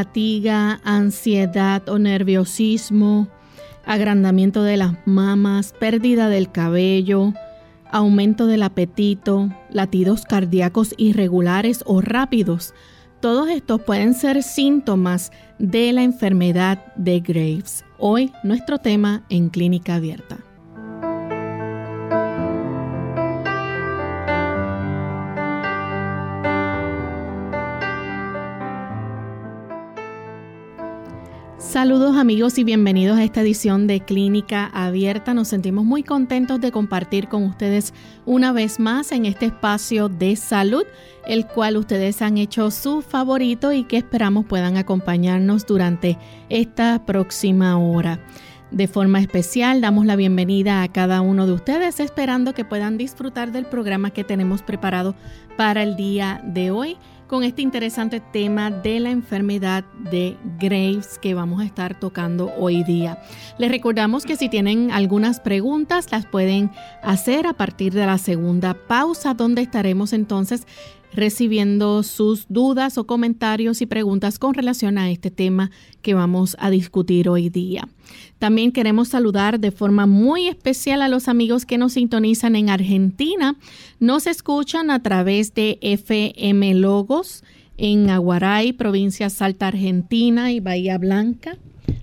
[0.00, 3.28] fatiga, ansiedad o nerviosismo,
[3.84, 7.34] agrandamiento de las mamas, pérdida del cabello,
[7.92, 12.72] aumento del apetito, latidos cardíacos irregulares o rápidos.
[13.20, 17.84] Todos estos pueden ser síntomas de la enfermedad de Graves.
[17.98, 20.38] Hoy nuestro tema en clínica abierta.
[31.80, 35.32] Saludos amigos y bienvenidos a esta edición de Clínica Abierta.
[35.32, 37.94] Nos sentimos muy contentos de compartir con ustedes
[38.26, 40.84] una vez más en este espacio de salud,
[41.26, 46.18] el cual ustedes han hecho su favorito y que esperamos puedan acompañarnos durante
[46.50, 48.20] esta próxima hora.
[48.70, 53.52] De forma especial damos la bienvenida a cada uno de ustedes esperando que puedan disfrutar
[53.52, 55.14] del programa que tenemos preparado
[55.56, 56.98] para el día de hoy
[57.30, 62.82] con este interesante tema de la enfermedad de Graves que vamos a estar tocando hoy
[62.82, 63.22] día.
[63.56, 66.72] Les recordamos que si tienen algunas preguntas las pueden
[67.04, 70.66] hacer a partir de la segunda pausa donde estaremos entonces
[71.12, 75.70] recibiendo sus dudas o comentarios y preguntas con relación a este tema
[76.02, 77.88] que vamos a discutir hoy día.
[78.38, 83.56] También queremos saludar de forma muy especial a los amigos que nos sintonizan en Argentina.
[83.98, 87.44] Nos escuchan a través de FM Logos
[87.76, 91.56] en Aguaray, provincia Salta Argentina y Bahía Blanca.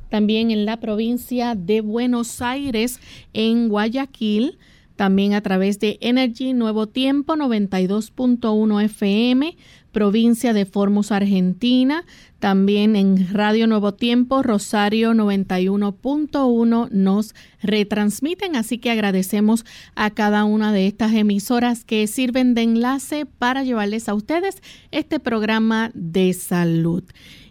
[0.09, 2.99] También en la provincia de Buenos Aires,
[3.33, 4.57] en Guayaquil
[4.97, 9.55] también a través de Energy Nuevo Tiempo 92.1 FM,
[9.93, 12.03] provincia de Formosa, Argentina,
[12.39, 19.65] también en Radio Nuevo Tiempo, Rosario 91.1 nos retransmiten, así que agradecemos
[19.95, 25.19] a cada una de estas emisoras que sirven de enlace para llevarles a ustedes este
[25.19, 27.03] programa de salud.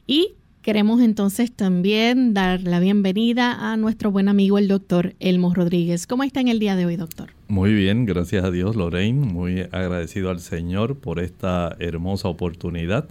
[0.07, 0.35] Y
[0.67, 6.09] Queremos entonces también dar la bienvenida a nuestro buen amigo el doctor Elmo Rodríguez.
[6.09, 7.31] ¿Cómo está en el día de hoy, doctor?
[7.47, 9.25] Muy bien, gracias a Dios, Lorraine.
[9.25, 13.09] Muy agradecido al Señor por esta hermosa oportunidad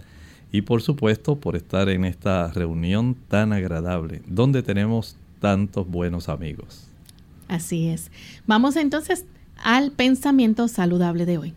[0.52, 6.88] y por supuesto por estar en esta reunión tan agradable donde tenemos tantos buenos amigos.
[7.48, 8.10] Así es.
[8.46, 9.24] Vamos entonces
[9.64, 11.54] al pensamiento saludable de hoy.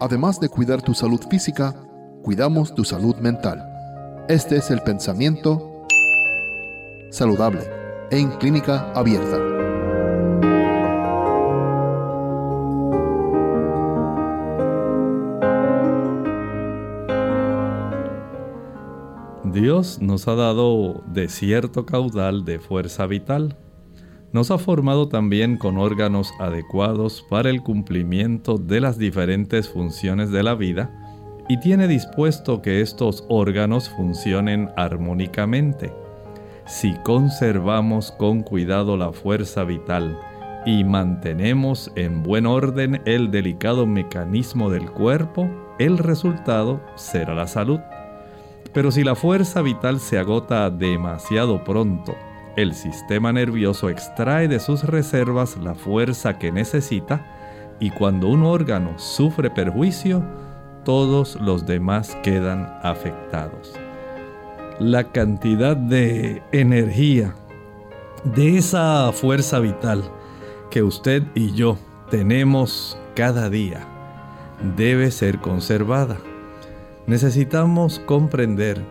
[0.00, 1.74] Además de cuidar tu salud física,
[2.22, 3.66] cuidamos tu salud mental.
[4.28, 5.86] Este es el pensamiento
[7.10, 7.62] saludable
[8.10, 9.38] en clínica abierta.
[19.44, 23.56] Dios nos ha dado de cierto caudal de fuerza vital.
[24.32, 30.44] Nos ha formado también con órganos adecuados para el cumplimiento de las diferentes funciones de
[30.44, 30.99] la vida
[31.50, 35.92] y tiene dispuesto que estos órganos funcionen armónicamente.
[36.64, 40.16] Si conservamos con cuidado la fuerza vital
[40.64, 45.50] y mantenemos en buen orden el delicado mecanismo del cuerpo,
[45.80, 47.80] el resultado será la salud.
[48.72, 52.14] Pero si la fuerza vital se agota demasiado pronto,
[52.54, 57.26] el sistema nervioso extrae de sus reservas la fuerza que necesita
[57.80, 60.22] y cuando un órgano sufre perjuicio,
[60.84, 63.72] todos los demás quedan afectados.
[64.78, 67.34] La cantidad de energía,
[68.24, 70.02] de esa fuerza vital
[70.70, 71.78] que usted y yo
[72.10, 73.86] tenemos cada día,
[74.76, 76.18] debe ser conservada.
[77.06, 78.84] Necesitamos comprender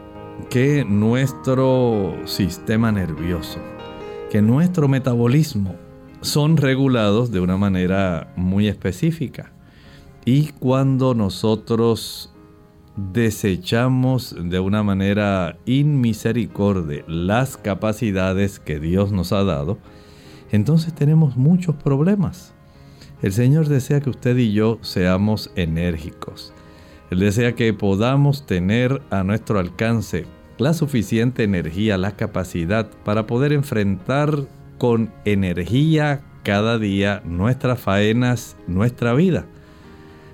[0.49, 3.59] que nuestro sistema nervioso,
[4.29, 5.75] que nuestro metabolismo
[6.21, 9.51] son regulados de una manera muy específica.
[10.31, 12.31] Y cuando nosotros
[12.95, 19.79] desechamos de una manera inmisericordia las capacidades que Dios nos ha dado,
[20.51, 22.53] entonces tenemos muchos problemas.
[23.23, 26.53] El Señor desea que usted y yo seamos enérgicos,
[27.09, 30.27] Él desea que podamos tener a nuestro alcance
[30.59, 34.45] la suficiente energía, la capacidad para poder enfrentar
[34.77, 39.47] con energía cada día nuestras faenas, nuestra vida.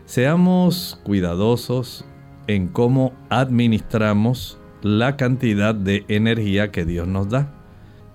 [0.05, 2.05] Seamos cuidadosos
[2.45, 7.51] en cómo administramos la cantidad de energía que Dios nos da.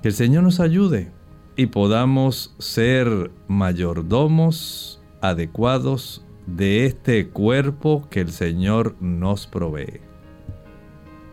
[0.01, 1.11] Que el Señor nos ayude
[1.57, 10.10] y podamos ser mayordomos adecuados de este cuerpo que el Señor nos provee.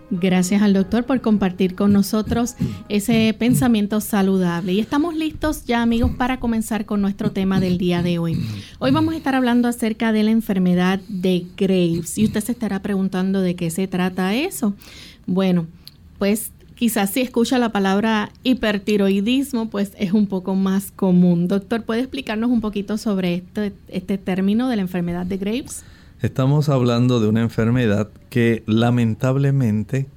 [0.10, 2.56] Gracias al doctor por compartir con nosotros
[2.88, 4.72] ese pensamiento saludable.
[4.72, 8.38] Y estamos listos ya amigos para comenzar con nuestro tema del día de hoy.
[8.80, 12.18] Hoy vamos a estar hablando acerca de la enfermedad de Graves.
[12.18, 14.76] Y usted se estará preguntando de qué se trata eso.
[15.26, 15.68] Bueno,
[16.20, 21.50] pues quizás si escucha la palabra hipertiroidismo, pues es un poco más común.
[21.50, 25.84] Doctor, ¿puede explicarnos un poquito sobre este, este término de la enfermedad de Graves?
[26.20, 30.08] Estamos hablando de una enfermedad que lamentablemente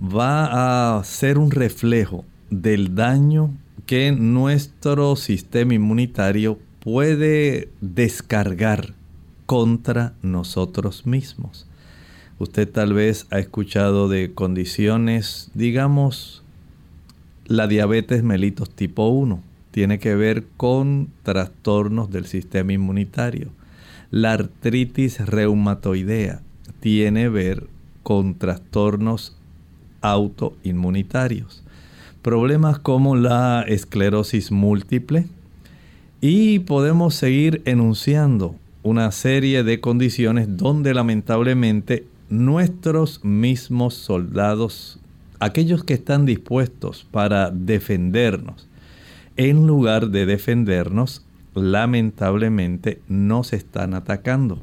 [0.00, 3.50] va a ser un reflejo del daño
[3.84, 8.94] que nuestro sistema inmunitario puede descargar
[9.44, 11.66] contra nosotros mismos.
[12.38, 16.44] Usted tal vez ha escuchado de condiciones, digamos,
[17.44, 19.42] la diabetes mellitus tipo 1.
[19.70, 23.50] Tiene que ver con trastornos del sistema inmunitario
[24.10, 26.42] la artritis reumatoidea
[26.80, 27.66] tiene ver
[28.02, 29.36] con trastornos
[30.00, 31.64] autoinmunitarios,
[32.22, 35.26] problemas como la esclerosis múltiple
[36.20, 45.00] y podemos seguir enunciando una serie de condiciones donde lamentablemente nuestros mismos soldados,
[45.40, 48.68] aquellos que están dispuestos para defendernos,
[49.36, 51.25] en lugar de defendernos,
[51.56, 54.62] lamentablemente nos están atacando.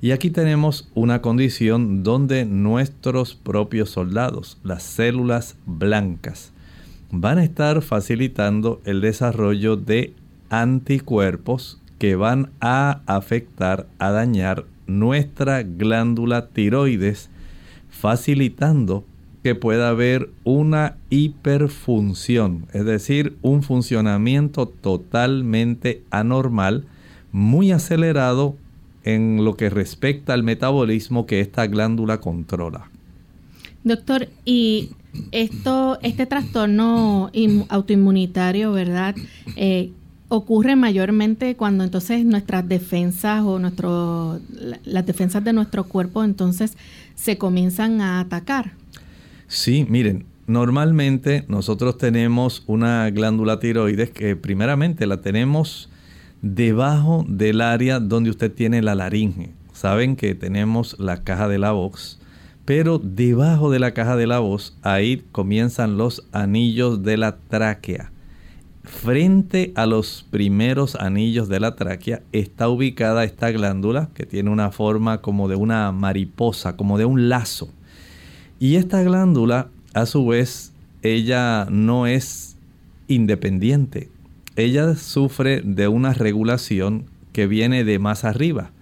[0.00, 6.52] Y aquí tenemos una condición donde nuestros propios soldados, las células blancas,
[7.10, 10.12] van a estar facilitando el desarrollo de
[10.50, 17.28] anticuerpos que van a afectar, a dañar nuestra glándula tiroides,
[17.90, 19.04] facilitando
[19.42, 26.86] que pueda haber una hiperfunción, es decir, un funcionamiento totalmente anormal,
[27.32, 28.56] muy acelerado
[29.04, 32.90] en lo que respecta al metabolismo que esta glándula controla.
[33.84, 34.90] Doctor, y
[35.30, 37.30] esto, este trastorno
[37.68, 39.14] autoinmunitario, ¿verdad?
[39.56, 39.92] Eh,
[40.28, 44.40] ocurre mayormente cuando entonces nuestras defensas o nuestro,
[44.84, 46.76] las defensas de nuestro cuerpo entonces
[47.14, 48.72] se comienzan a atacar.
[49.48, 55.88] Sí, miren, normalmente nosotros tenemos una glándula tiroides que primeramente la tenemos
[56.42, 59.54] debajo del área donde usted tiene la laringe.
[59.72, 62.20] Saben que tenemos la caja de la voz,
[62.66, 68.12] pero debajo de la caja de la voz ahí comienzan los anillos de la tráquea.
[68.84, 74.72] Frente a los primeros anillos de la tráquea está ubicada esta glándula que tiene una
[74.72, 77.72] forma como de una mariposa, como de un lazo.
[78.60, 82.56] Y esta glándula, a su vez, ella no es
[83.06, 84.08] independiente.
[84.56, 88.72] Ella sufre de una regulación que viene de más arriba.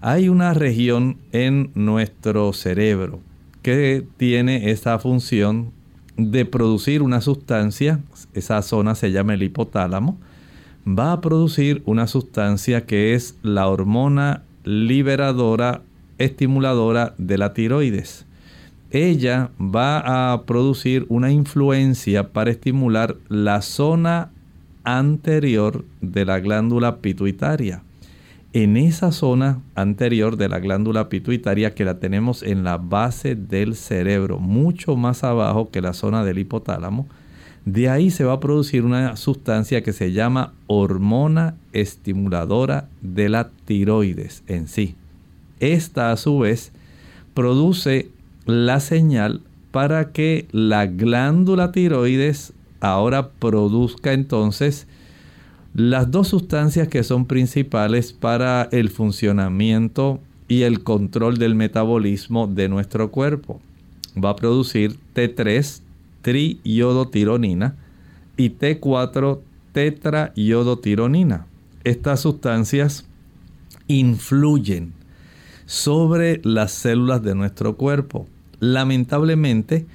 [0.00, 3.20] Hay una región en nuestro cerebro
[3.62, 5.70] que tiene esa función
[6.16, 8.00] de producir una sustancia,
[8.34, 10.18] esa zona se llama el hipotálamo,
[10.86, 15.82] va a producir una sustancia que es la hormona liberadora,
[16.18, 18.26] estimuladora de la tiroides
[18.92, 24.30] ella va a producir una influencia para estimular la zona
[24.84, 27.82] anterior de la glándula pituitaria.
[28.52, 33.76] En esa zona anterior de la glándula pituitaria que la tenemos en la base del
[33.76, 37.08] cerebro, mucho más abajo que la zona del hipotálamo,
[37.64, 43.48] de ahí se va a producir una sustancia que se llama hormona estimuladora de la
[43.64, 44.96] tiroides en sí.
[45.60, 46.72] Esta a su vez
[47.32, 48.10] produce
[48.46, 54.86] la señal para que la glándula tiroides ahora produzca entonces
[55.74, 62.68] las dos sustancias que son principales para el funcionamiento y el control del metabolismo de
[62.68, 63.60] nuestro cuerpo.
[64.22, 65.80] Va a producir T3
[66.20, 67.76] triiodotironina
[68.36, 69.38] y T4
[69.72, 71.46] tetraiodotironina.
[71.84, 73.06] Estas sustancias
[73.88, 74.92] influyen
[75.72, 78.26] sobre las células de nuestro cuerpo
[78.60, 79.86] lamentablemente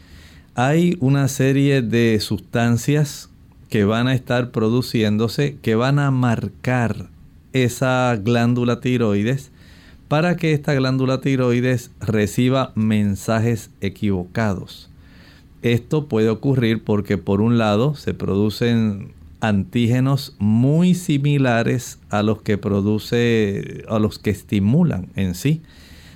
[0.55, 3.29] hay una serie de sustancias
[3.69, 7.05] que van a estar produciéndose, que van a marcar
[7.53, 9.51] esa glándula tiroides
[10.07, 14.89] para que esta glándula tiroides reciba mensajes equivocados.
[15.61, 22.57] Esto puede ocurrir porque por un lado se producen antígenos muy similares a los que
[22.57, 25.61] produce a los que estimulan en sí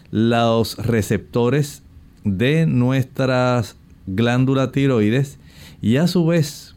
[0.10, 1.84] los receptores
[2.24, 5.40] de nuestras glándulas tiroides
[5.82, 6.76] y a su vez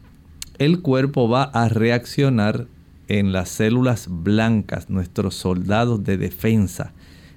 [0.57, 2.67] el cuerpo va a reaccionar
[3.07, 6.93] en las células blancas, nuestros soldados de defensa,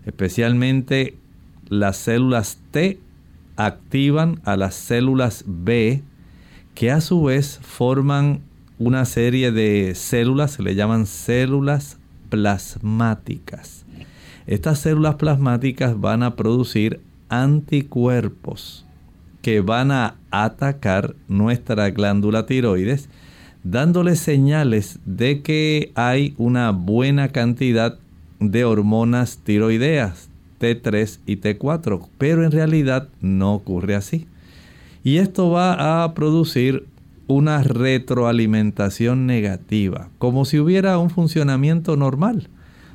[0.07, 1.17] especialmente
[1.69, 3.01] las células T
[3.57, 6.03] activan a las células B
[6.75, 8.41] que a su vez forman
[8.79, 13.85] una serie de células, se le llaman células plasmáticas.
[14.47, 18.87] Estas células plasmáticas van a producir anticuerpos
[19.43, 23.09] que van a atacar nuestra glándula tiroides,
[23.65, 27.99] dándole señales de que hay una buena cantidad
[28.41, 30.29] de hormonas tiroideas,
[30.61, 34.27] T3 y T4, pero en realidad no ocurre así.
[35.05, 36.87] Y esto va a producir
[37.29, 42.49] una retroalimentación negativa, como si hubiera un funcionamiento normal,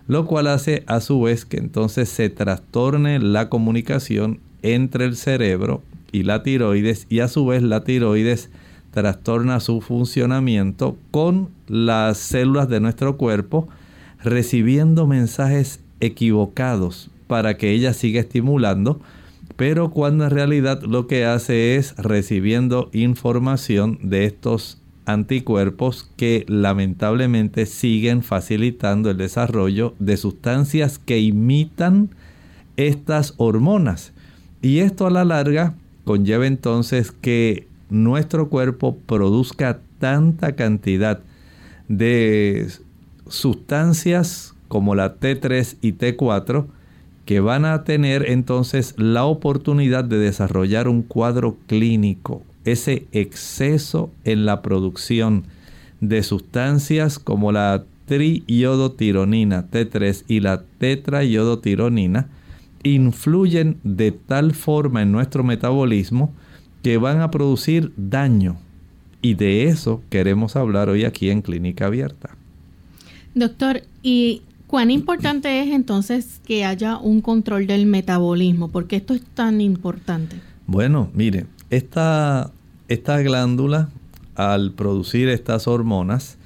[0.08, 5.82] lo cual hace a su vez que entonces se trastorne la comunicación entre el cerebro
[6.12, 8.50] y la tiroides y a su vez la tiroides
[8.92, 13.68] trastorna su funcionamiento con las células de nuestro cuerpo
[14.24, 19.00] recibiendo mensajes equivocados para que ella siga estimulando
[19.56, 27.66] pero cuando en realidad lo que hace es recibiendo información de estos anticuerpos que lamentablemente
[27.66, 32.10] siguen facilitando el desarrollo de sustancias que imitan
[32.78, 34.14] estas hormonas.
[34.62, 41.20] Y esto a la larga conlleva entonces que nuestro cuerpo produzca tanta cantidad
[41.88, 42.68] de
[43.28, 46.66] sustancias como la T3 y T4
[47.26, 54.46] que van a tener entonces la oportunidad de desarrollar un cuadro clínico, ese exceso en
[54.46, 55.46] la producción
[56.02, 62.28] de sustancias como la triiodotironina T3 y la tetraiodotironina
[62.84, 66.34] influyen de tal forma en nuestro metabolismo
[66.82, 68.58] que van a producir daño.
[69.22, 72.36] Y de eso queremos hablar hoy aquí en Clínica Abierta.
[73.34, 74.42] Doctor, y
[74.74, 78.72] ¿Cuán importante es entonces que haya un control del metabolismo?
[78.72, 80.38] ¿Por qué esto es tan importante?
[80.66, 82.50] Bueno, mire, esta,
[82.88, 83.90] esta glándula
[84.34, 86.40] al producir estas hormonas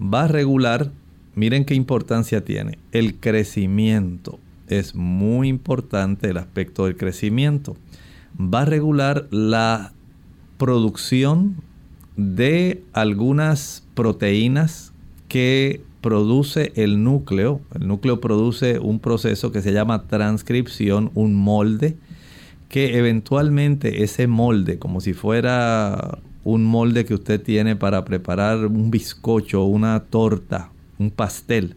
[0.00, 0.90] va a regular,
[1.34, 4.38] miren qué importancia tiene, el crecimiento.
[4.68, 7.76] Es muy importante el aspecto del crecimiento.
[8.40, 9.92] Va a regular la
[10.56, 11.56] producción
[12.16, 14.94] de algunas proteínas
[15.28, 17.60] que produce el núcleo.
[17.74, 21.96] El núcleo produce un proceso que se llama transcripción, un molde,
[22.68, 28.92] que eventualmente ese molde, como si fuera un molde que usted tiene para preparar un
[28.92, 30.70] bizcocho, una torta,
[31.00, 31.74] un pastel,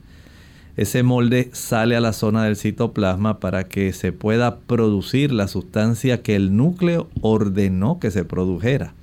[0.77, 6.21] ese molde sale a la zona del citoplasma para que se pueda producir la sustancia
[6.21, 8.93] que el núcleo ordenó que se produjera.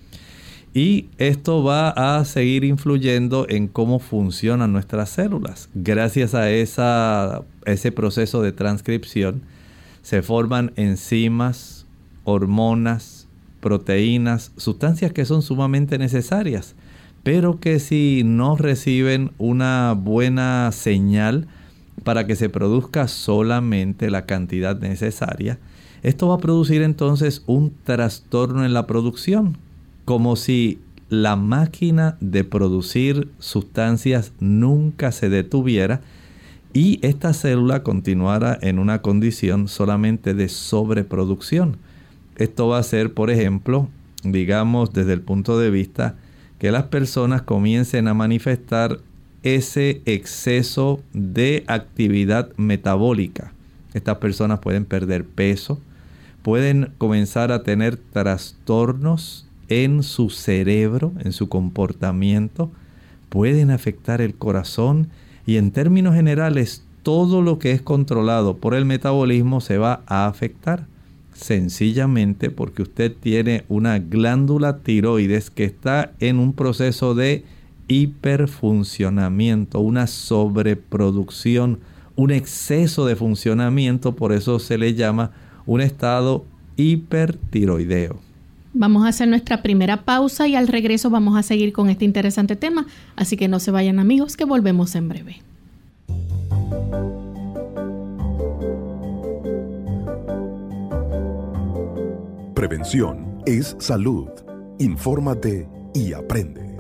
[0.77, 5.71] Y esto va a seguir influyendo en cómo funcionan nuestras células.
[5.73, 9.41] Gracias a ese proceso de transcripción
[10.03, 11.87] se forman enzimas,
[12.25, 13.27] hormonas,
[13.63, 16.75] proteínas, sustancias que son sumamente necesarias,
[17.23, 21.49] pero que si no reciben una buena señal
[22.05, 25.59] para que se produzca solamente la cantidad necesaria,
[26.03, 29.57] esto va a producir entonces un trastorno en la producción
[30.07, 30.79] como si
[31.11, 36.01] la máquina de producir sustancias nunca se detuviera
[36.73, 41.77] y esta célula continuara en una condición solamente de sobreproducción.
[42.37, 43.89] Esto va a ser, por ejemplo,
[44.23, 46.15] digamos desde el punto de vista
[46.59, 49.01] que las personas comiencen a manifestar
[49.43, 53.53] ese exceso de actividad metabólica.
[53.93, 55.81] Estas personas pueden perder peso,
[56.43, 62.71] pueden comenzar a tener trastornos en su cerebro, en su comportamiento,
[63.29, 65.09] pueden afectar el corazón
[65.47, 70.27] y en términos generales todo lo que es controlado por el metabolismo se va a
[70.27, 70.87] afectar
[71.33, 77.45] sencillamente porque usted tiene una glándula tiroides que está en un proceso de
[77.89, 81.79] hiperfuncionamiento, una sobreproducción,
[82.17, 85.33] un exceso de funcionamiento, por eso se le llama
[85.67, 86.45] un estado
[86.77, 88.26] hipertiroideo.
[88.79, 92.57] Vamos a hacer nuestra primera pausa y al regreso vamos a seguir con este interesante
[92.57, 95.43] tema, así que no se vayan amigos, que volvemos en breve.
[102.55, 104.29] Prevención es salud.
[104.79, 106.77] Infórmate y aprende.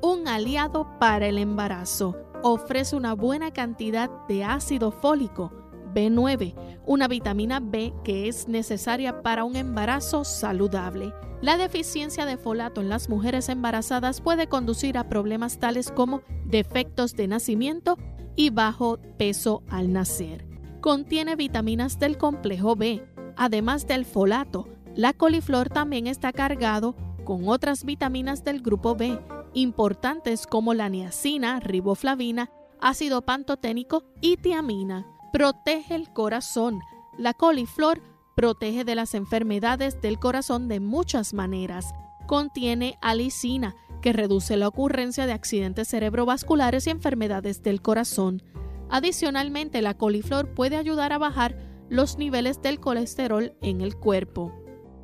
[0.00, 2.16] Un aliado para el embarazo.
[2.44, 5.59] Ofrece una buena cantidad de ácido fólico
[5.94, 6.54] B9,
[6.86, 11.12] una vitamina B que es necesaria para un embarazo saludable.
[11.42, 17.14] La deficiencia de folato en las mujeres embarazadas puede conducir a problemas tales como defectos
[17.14, 17.96] de nacimiento
[18.36, 20.46] y bajo peso al nacer.
[20.80, 23.02] Contiene vitaminas del complejo B.
[23.36, 26.94] Además del folato, la coliflor también está cargado
[27.24, 29.18] con otras vitaminas del grupo B,
[29.54, 36.80] importantes como la niacina, riboflavina, ácido pantoténico y tiamina protege el corazón.
[37.16, 38.02] La coliflor
[38.34, 41.92] protege de las enfermedades del corazón de muchas maneras.
[42.26, 48.42] Contiene alicina, que reduce la ocurrencia de accidentes cerebrovasculares y enfermedades del corazón.
[48.88, 51.58] Adicionalmente, la coliflor puede ayudar a bajar
[51.90, 54.54] los niveles del colesterol en el cuerpo.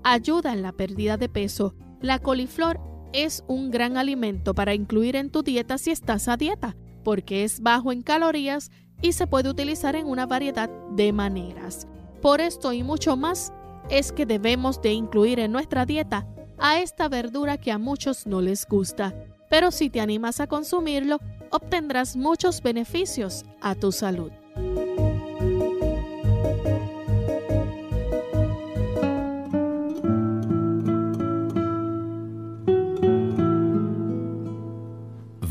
[0.02, 1.75] Ayuda en la pérdida de peso.
[2.00, 2.80] La coliflor
[3.12, 7.61] es un gran alimento para incluir en tu dieta si estás a dieta, porque es
[7.61, 8.71] bajo en calorías
[9.03, 11.87] y se puede utilizar en una variedad de maneras.
[12.23, 13.53] Por esto y mucho más
[13.91, 16.26] es que debemos de incluir en nuestra dieta
[16.59, 19.15] a esta verdura que a muchos no les gusta,
[19.50, 24.33] pero si te animas a consumirlo, obtendrás muchos beneficios a tu salud.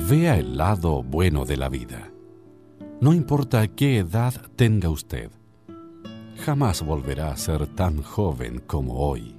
[0.09, 2.14] Vea el lado bueno de la vida
[3.01, 5.31] no importa qué edad tenga usted,
[6.37, 9.35] jamás volverá a ser tan joven como hoy.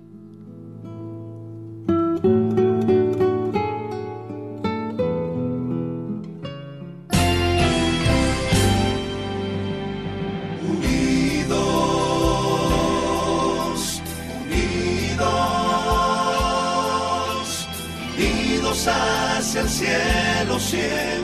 [19.38, 21.15] Hacia el cielo siempre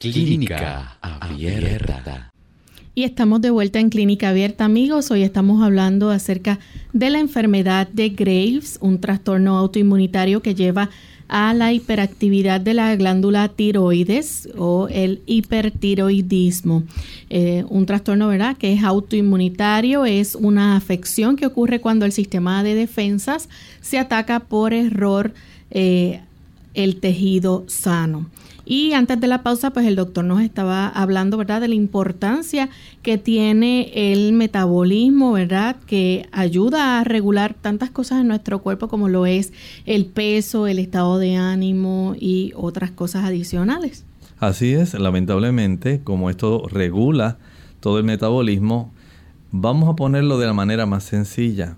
[0.00, 2.32] Clínica Abierta.
[2.94, 5.10] Y estamos de vuelta en Clínica Abierta, amigos.
[5.10, 6.58] Hoy estamos hablando acerca
[6.94, 10.88] de la enfermedad de Graves, un trastorno autoinmunitario que lleva
[11.28, 16.84] a la hiperactividad de la glándula tiroides o el hipertiroidismo.
[17.28, 22.62] Eh, un trastorno, ¿verdad?, que es autoinmunitario, es una afección que ocurre cuando el sistema
[22.62, 23.50] de defensas
[23.82, 25.34] se ataca por error
[25.70, 26.22] eh,
[26.72, 28.30] el tejido sano.
[28.72, 32.68] Y antes de la pausa, pues el doctor nos estaba hablando, ¿verdad?, de la importancia
[33.02, 39.08] que tiene el metabolismo, ¿verdad?, que ayuda a regular tantas cosas en nuestro cuerpo como
[39.08, 39.52] lo es
[39.86, 44.04] el peso, el estado de ánimo y otras cosas adicionales.
[44.38, 47.38] Así es, lamentablemente, como esto regula
[47.80, 48.92] todo el metabolismo,
[49.50, 51.76] vamos a ponerlo de la manera más sencilla.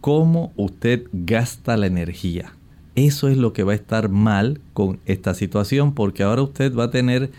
[0.00, 2.54] ¿Cómo usted gasta la energía?
[2.94, 6.84] Eso es lo que va a estar mal con esta situación porque ahora usted va
[6.84, 7.30] a tener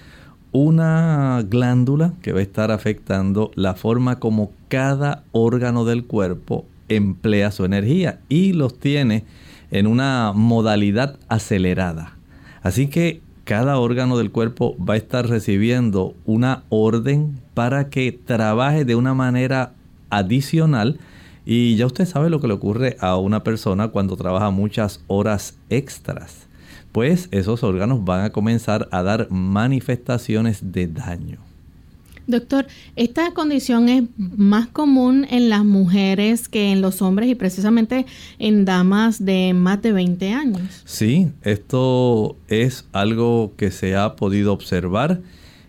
[0.52, 7.52] una glándula que va a estar afectando la forma como cada órgano del cuerpo emplea
[7.52, 9.24] su energía y los tiene
[9.72, 12.14] en una modalidad acelerada.
[12.62, 18.86] Así que cada órgano del cuerpo va a estar recibiendo una orden para que trabaje
[18.86, 19.74] de una manera
[20.10, 21.00] adicional
[21.46, 25.56] y ya usted sabe lo que le ocurre a una persona cuando trabaja muchas horas
[25.70, 26.48] extras.
[26.92, 31.40] Pues esos órganos van a comenzar a dar manifestaciones de daño.
[32.28, 38.08] Doctor, esta condición es más común en las mujeres que en los hombres y precisamente
[38.40, 40.82] en damas de más de 20 años.
[40.86, 45.22] Sí, esto es algo que se ha podido observar.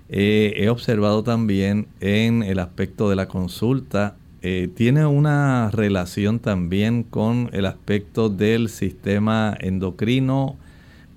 [0.09, 4.17] Eh, he observado también en el aspecto de la consulta
[4.49, 10.55] eh, tiene una relación también con el aspecto del sistema endocrino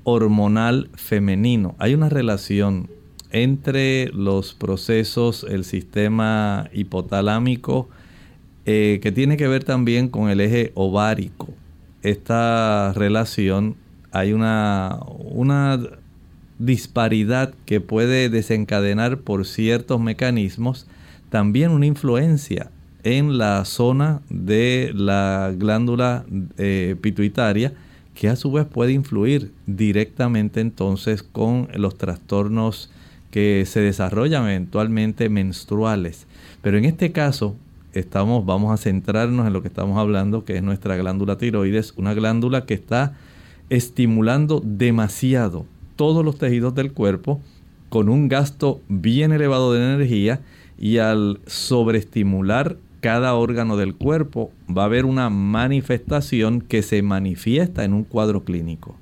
[0.04, 1.76] hormonal femenino.
[1.78, 2.90] Hay una relación
[3.30, 7.88] entre los procesos, el sistema hipotalámico,
[8.66, 11.50] eh, que tiene que ver también con el eje ovárico.
[12.02, 13.76] Esta relación
[14.12, 15.80] hay una, una
[16.58, 20.88] disparidad que puede desencadenar por ciertos mecanismos
[21.30, 22.72] también una influencia
[23.04, 26.26] en la zona de la glándula
[26.58, 27.74] eh, pituitaria
[28.14, 32.92] que a su vez puede influir directamente entonces con los trastornos
[33.32, 36.28] que se desarrollan eventualmente menstruales.
[36.62, 37.56] Pero en este caso,
[37.94, 42.14] estamos, vamos a centrarnos en lo que estamos hablando, que es nuestra glándula tiroides, una
[42.14, 43.16] glándula que está
[43.70, 47.42] estimulando demasiado todos los tejidos del cuerpo
[47.90, 50.42] con un gasto bien elevado de energía
[50.78, 57.84] y al sobreestimular cada órgano del cuerpo va a haber una manifestación que se manifiesta
[57.84, 58.96] en un cuadro clínico.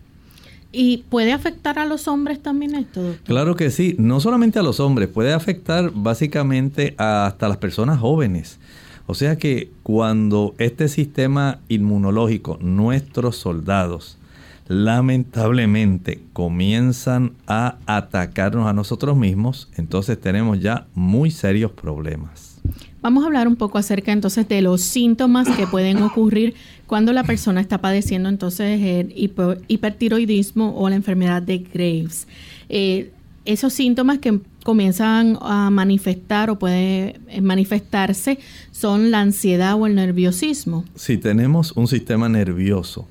[0.71, 3.15] ¿Y puede afectar a los hombres también esto?
[3.23, 8.59] Claro que sí, no solamente a los hombres, puede afectar básicamente hasta las personas jóvenes.
[9.07, 14.17] O sea que cuando este sistema inmunológico, nuestros soldados,
[14.67, 22.56] lamentablemente comienzan a atacarnos a nosotros mismos, entonces tenemos ya muy serios problemas.
[23.01, 26.55] Vamos a hablar un poco acerca entonces de los síntomas que pueden ocurrir
[26.87, 29.13] cuando la persona está padeciendo entonces el
[29.67, 32.27] hipertiroidismo o la enfermedad de Graves.
[32.69, 33.11] Eh,
[33.45, 38.39] esos síntomas que comienzan a manifestar o puede eh, manifestarse
[38.71, 40.83] son la ansiedad o el nerviosismo.
[40.95, 43.07] Si tenemos un sistema nervioso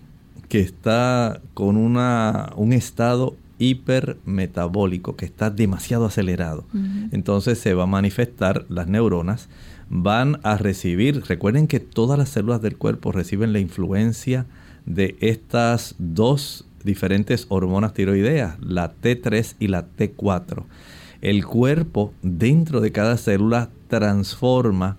[0.48, 6.66] que está con una, un estado hipermetabólico, que está demasiado acelerado,
[7.10, 9.48] entonces se va a manifestar las neuronas
[9.88, 14.46] van a recibir, recuerden que todas las células del cuerpo reciben la influencia
[14.84, 20.64] de estas dos diferentes hormonas tiroideas, la T3 y la T4.
[21.20, 24.96] El cuerpo dentro de cada célula transforma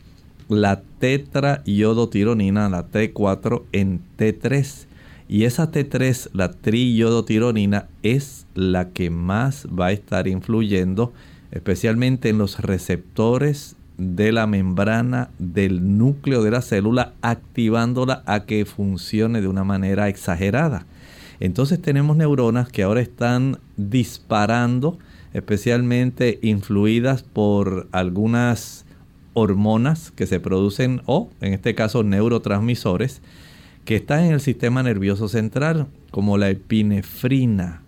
[0.50, 4.86] la tetraiodotironina, la T4, en T3.
[5.30, 11.14] Y esa T3, la triiodotironina, es la que más va a estar influyendo,
[11.52, 18.66] especialmente en los receptores de la membrana del núcleo de la célula, activándola a que
[18.66, 20.86] funcione de una manera exagerada.
[21.40, 24.98] Entonces tenemos neuronas que ahora están disparando,
[25.34, 28.86] especialmente influidas por algunas
[29.34, 33.22] hormonas que se producen o en este caso neurotransmisores
[33.86, 37.84] que están en el sistema nervioso central como la epinefrina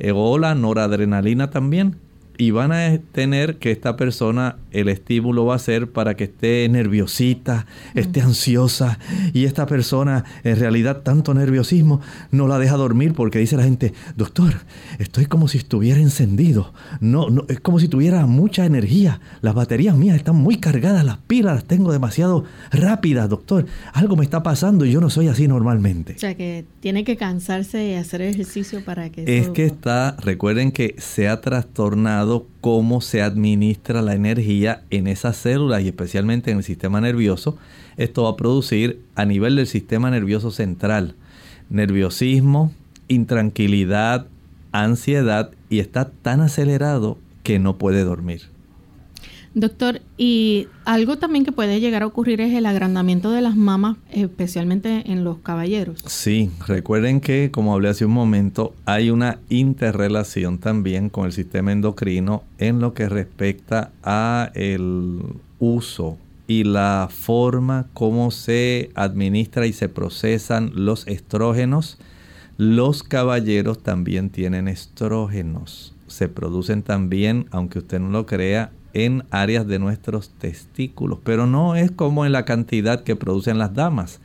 [0.00, 1.96] eh, o la noradrenalina también
[2.40, 6.68] y van a tener que esta persona, el estímulo va a ser para que esté
[6.68, 8.98] nerviosita, esté ansiosa
[9.32, 13.92] y esta persona en realidad tanto nerviosismo no la deja dormir porque dice la gente,
[14.16, 14.54] doctor,
[14.98, 19.96] estoy como si estuviera encendido, no, no, es como si tuviera mucha energía, las baterías
[19.96, 24.84] mías están muy cargadas, las pilas las tengo demasiado rápidas, doctor, algo me está pasando
[24.84, 26.14] y yo no soy así normalmente.
[26.16, 29.38] O sea que tiene que cansarse y hacer ejercicio para que...
[29.38, 35.36] Es que está, recuerden que se ha trastornado cómo se administra la energía en esas
[35.36, 37.56] células y especialmente en el sistema nervioso,
[37.96, 41.14] esto va a producir a nivel del sistema nervioso central
[41.70, 42.72] nerviosismo,
[43.08, 44.26] intranquilidad,
[44.72, 48.42] ansiedad y está tan acelerado que no puede dormir.
[49.52, 53.96] Doctor, y algo también que puede llegar a ocurrir es el agrandamiento de las mamas,
[54.12, 56.00] especialmente en los caballeros.
[56.06, 61.72] Sí, recuerden que, como hablé hace un momento, hay una interrelación también con el sistema
[61.72, 65.20] endocrino en lo que respecta a el
[65.58, 71.98] uso y la forma como se administra y se procesan los estrógenos.
[72.56, 75.94] Los caballeros también tienen estrógenos.
[76.06, 81.76] Se producen también, aunque usted no lo crea, en áreas de nuestros testículos, pero no
[81.76, 84.20] es como en la cantidad que producen las damas.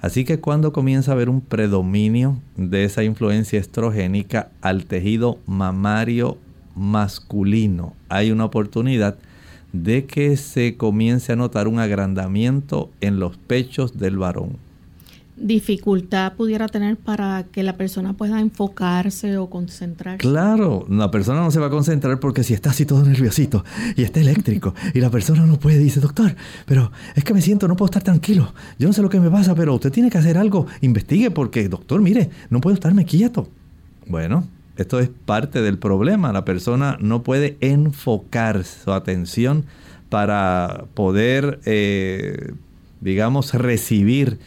[0.00, 6.38] Así que cuando comienza a haber un predominio de esa influencia estrogénica al tejido mamario
[6.74, 9.18] masculino, hay una oportunidad
[9.72, 14.69] de que se comience a notar un agrandamiento en los pechos del varón
[15.40, 20.18] dificultad pudiera tener para que la persona pueda enfocarse o concentrarse?
[20.18, 23.64] Claro, la persona no se va a concentrar porque si está así todo nerviosito
[23.96, 27.66] y está eléctrico y la persona no puede, dice, doctor, pero es que me siento,
[27.66, 30.18] no puedo estar tranquilo, yo no sé lo que me pasa, pero usted tiene que
[30.18, 33.48] hacer algo, investigue porque, doctor, mire, no puedo estarme quieto.
[34.06, 39.64] Bueno, esto es parte del problema, la persona no puede enfocar su atención
[40.08, 42.52] para poder, eh,
[43.00, 44.38] digamos, recibir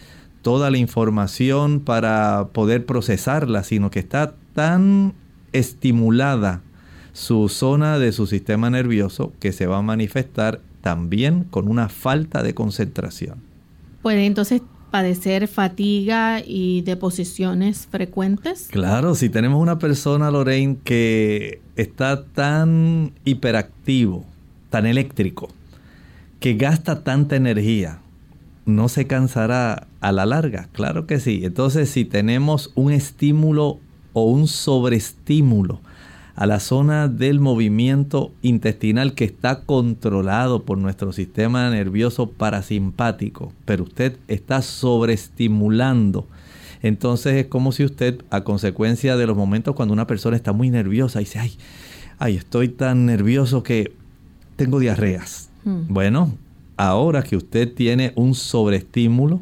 [0.43, 5.13] toda la información para poder procesarla, sino que está tan
[5.53, 6.61] estimulada
[7.13, 12.43] su zona de su sistema nervioso que se va a manifestar también con una falta
[12.43, 13.39] de concentración.
[14.01, 14.61] Puede entonces
[14.93, 18.67] padecer fatiga y deposiciones frecuentes?
[18.69, 24.23] Claro, si tenemos una persona, Lorraine, que está tan hiperactivo,
[24.69, 25.49] tan eléctrico,
[26.39, 28.02] que gasta tanta energía,
[28.65, 30.69] ¿no se cansará a la larga?
[30.71, 31.41] Claro que sí.
[31.43, 33.79] Entonces, si tenemos un estímulo
[34.13, 35.81] o un sobreestímulo
[36.35, 43.83] a la zona del movimiento intestinal que está controlado por nuestro sistema nervioso parasimpático, pero
[43.83, 46.27] usted está sobreestimulando.
[46.81, 50.69] Entonces es como si usted, a consecuencia de los momentos cuando una persona está muy
[50.69, 51.53] nerviosa, dice, ay,
[52.17, 53.93] ay, estoy tan nervioso que
[54.55, 55.49] tengo diarreas.
[55.63, 55.83] Hmm.
[55.87, 56.33] Bueno,
[56.77, 59.41] ahora que usted tiene un sobreestímulo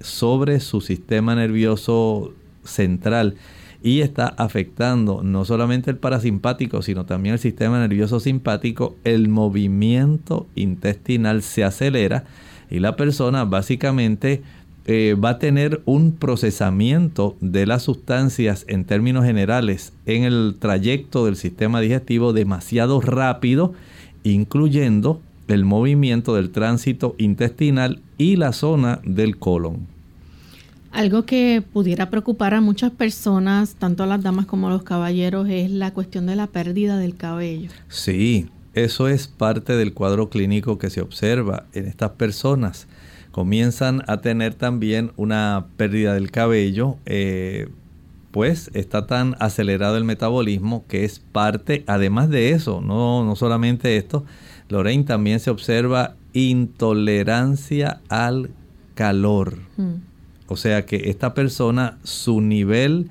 [0.00, 2.32] sobre su sistema nervioso
[2.64, 3.36] central,
[3.84, 10.46] y está afectando no solamente el parasimpático, sino también el sistema nervioso simpático, el movimiento
[10.54, 12.24] intestinal se acelera
[12.70, 14.42] y la persona básicamente
[14.86, 21.26] eh, va a tener un procesamiento de las sustancias en términos generales en el trayecto
[21.26, 23.74] del sistema digestivo demasiado rápido,
[24.22, 29.86] incluyendo el movimiento del tránsito intestinal y la zona del colon.
[30.90, 35.48] Algo que pudiera preocupar a muchas personas, tanto a las damas como a los caballeros,
[35.50, 37.68] es la cuestión de la pérdida del cabello.
[37.88, 42.86] Sí, eso es parte del cuadro clínico que se observa en estas personas.
[43.32, 47.68] Comienzan a tener también una pérdida del cabello, eh,
[48.30, 53.96] pues está tan acelerado el metabolismo que es parte, además de eso, no, no solamente
[53.96, 54.24] esto,
[54.74, 58.50] Lorraine también se observa intolerancia al
[58.94, 59.58] calor.
[59.76, 59.94] Mm.
[60.46, 63.10] O sea que esta persona, su nivel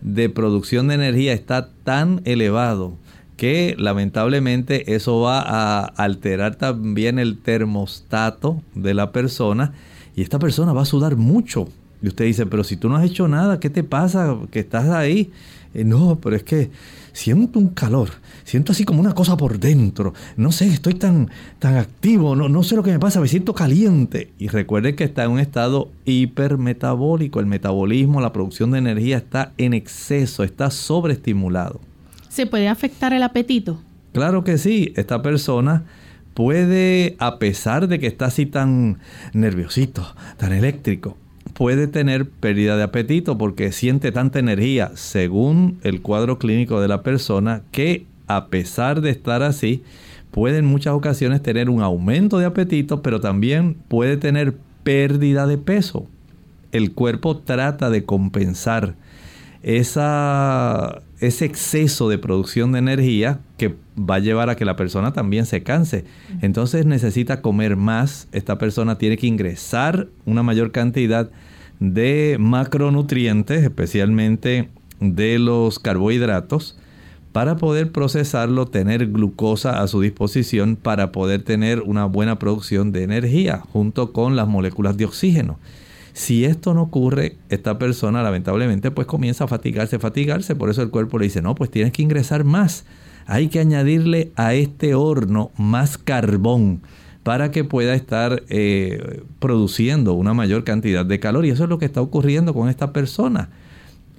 [0.00, 2.96] de producción de energía está tan elevado
[3.36, 9.72] que lamentablemente eso va a alterar también el termostato de la persona
[10.14, 11.68] y esta persona va a sudar mucho.
[12.02, 14.36] Y usted dice, pero si tú no has hecho nada, ¿qué te pasa?
[14.50, 15.32] Que estás ahí.
[15.72, 16.70] Eh, no, pero es que
[17.14, 18.10] siento un calor,
[18.42, 22.62] siento así como una cosa por dentro, no sé, estoy tan, tan activo, no, no
[22.62, 24.32] sé lo que me pasa, me siento caliente.
[24.38, 29.52] Y recuerden que está en un estado hipermetabólico, el metabolismo, la producción de energía está
[29.56, 31.80] en exceso, está sobreestimulado.
[32.28, 33.80] ¿Se puede afectar el apetito?
[34.12, 35.84] Claro que sí, esta persona
[36.34, 38.98] puede, a pesar de que está así tan
[39.32, 41.16] nerviosito, tan eléctrico,
[41.54, 47.02] puede tener pérdida de apetito porque siente tanta energía, según el cuadro clínico de la
[47.02, 49.82] persona, que a pesar de estar así,
[50.30, 55.58] puede en muchas ocasiones tener un aumento de apetito, pero también puede tener pérdida de
[55.58, 56.06] peso.
[56.72, 58.96] El cuerpo trata de compensar
[59.62, 65.12] esa, ese exceso de producción de energía que va a llevar a que la persona
[65.12, 66.04] también se canse.
[66.42, 71.30] Entonces necesita comer más, esta persona tiene que ingresar una mayor cantidad
[71.80, 74.68] de macronutrientes, especialmente
[75.00, 76.78] de los carbohidratos,
[77.32, 83.02] para poder procesarlo, tener glucosa a su disposición para poder tener una buena producción de
[83.02, 85.58] energía junto con las moléculas de oxígeno.
[86.14, 90.90] Si esto no ocurre, esta persona lamentablemente pues comienza a fatigarse, fatigarse, por eso el
[90.90, 92.84] cuerpo le dice, no, pues tienes que ingresar más,
[93.26, 96.82] hay que añadirle a este horno más carbón
[97.24, 101.46] para que pueda estar eh, produciendo una mayor cantidad de calor.
[101.46, 103.48] Y eso es lo que está ocurriendo con esta persona.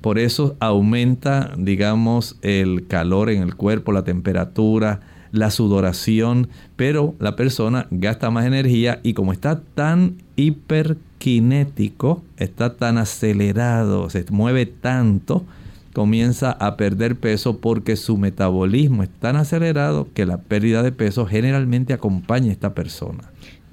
[0.01, 4.99] Por eso aumenta, digamos, el calor en el cuerpo, la temperatura,
[5.35, 12.97] la sudoración, pero la persona gasta más energía y como está tan hiperkinético, está tan
[12.97, 15.45] acelerado, se mueve tanto,
[15.93, 21.25] comienza a perder peso porque su metabolismo es tan acelerado que la pérdida de peso
[21.25, 23.23] generalmente acompaña a esta persona.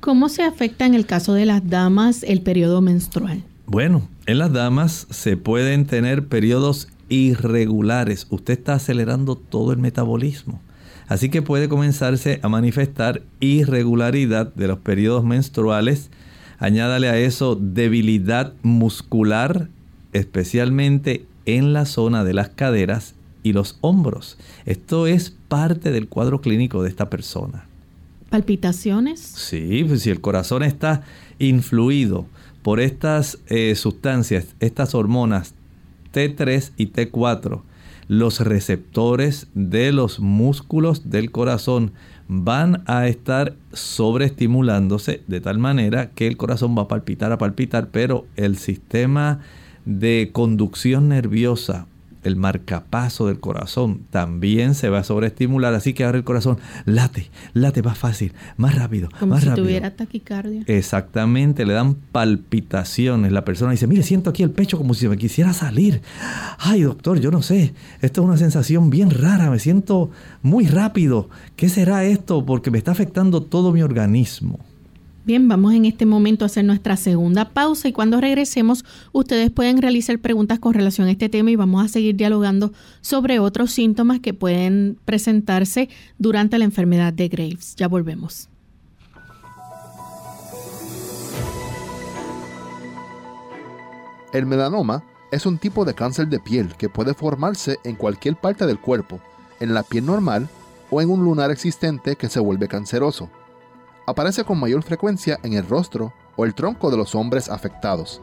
[0.01, 3.44] ¿Cómo se afecta en el caso de las damas el periodo menstrual?
[3.66, 8.27] Bueno, en las damas se pueden tener periodos irregulares.
[8.31, 10.61] Usted está acelerando todo el metabolismo.
[11.12, 16.09] Así que puede comenzarse a manifestar irregularidad de los periodos menstruales.
[16.59, 19.68] Añádale a eso debilidad muscular,
[20.14, 24.38] especialmente en la zona de las caderas y los hombros.
[24.64, 27.66] Esto es parte del cuadro clínico de esta persona.
[28.31, 29.20] ¿Palpitaciones?
[29.20, 31.03] Sí, pues si el corazón está
[31.38, 32.25] influido
[32.62, 35.53] por estas eh, sustancias, estas hormonas
[36.14, 37.61] T3 y T4,
[38.12, 41.92] los receptores de los músculos del corazón
[42.29, 47.88] van a estar sobreestimulándose de tal manera que el corazón va a palpitar, a palpitar,
[47.90, 49.40] pero el sistema
[49.87, 51.87] de conducción nerviosa
[52.22, 57.30] el marcapaso del corazón también se va a sobreestimular, así que ahora el corazón late,
[57.52, 59.64] late más fácil, más rápido, Como más si rápido.
[59.66, 60.62] tuviera taquicardia.
[60.66, 63.32] Exactamente, le dan palpitaciones.
[63.32, 66.02] La persona dice, mire, siento aquí el pecho como si me quisiera salir.
[66.58, 70.11] Ay, doctor, yo no sé, esto es una sensación bien rara, me siento
[70.42, 71.28] muy rápido.
[71.56, 72.44] ¿Qué será esto?
[72.44, 74.58] Porque me está afectando todo mi organismo.
[75.24, 79.80] Bien, vamos en este momento a hacer nuestra segunda pausa y cuando regresemos ustedes pueden
[79.80, 84.18] realizar preguntas con relación a este tema y vamos a seguir dialogando sobre otros síntomas
[84.18, 87.76] que pueden presentarse durante la enfermedad de Graves.
[87.76, 88.48] Ya volvemos.
[94.32, 98.66] El melanoma es un tipo de cáncer de piel que puede formarse en cualquier parte
[98.66, 99.20] del cuerpo,
[99.61, 100.48] en la piel normal
[100.90, 103.30] o en un lunar existente que se vuelve canceroso.
[104.06, 108.20] Aparece con mayor frecuencia en el rostro o el tronco de los hombres afectados.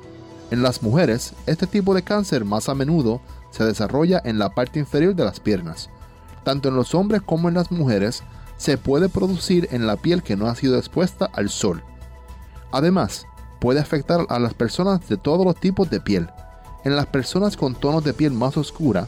[0.51, 4.79] En las mujeres, este tipo de cáncer más a menudo se desarrolla en la parte
[4.79, 5.89] inferior de las piernas.
[6.43, 8.23] Tanto en los hombres como en las mujeres,
[8.57, 11.83] se puede producir en la piel que no ha sido expuesta al sol.
[12.71, 13.25] Además,
[13.59, 16.29] puede afectar a las personas de todos los tipos de piel.
[16.83, 19.07] En las personas con tonos de piel más oscura,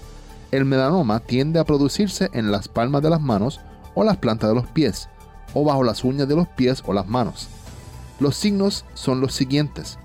[0.51, 3.59] el melanoma tiende a producirse en las palmas de las manos
[3.95, 5.09] o las plantas de los pies,
[5.53, 7.47] o bajo las uñas de los pies o las manos.
[8.19, 9.97] Los signos son los siguientes.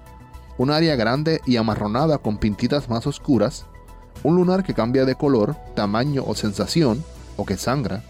[0.59, 3.67] Un área grande y amarronada con pintitas más oscuras,
[4.23, 7.05] un lunar que cambia de color, tamaño o sensación,
[7.37, 8.03] o que sangra,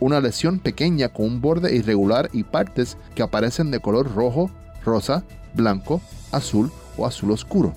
[0.00, 4.50] una lesión pequeña con un borde irregular y partes que aparecen de color rojo,
[4.84, 7.74] rosa, blanco, azul o azul oscuro,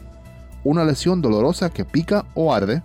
[0.63, 2.83] una lesión dolorosa que pica o arde,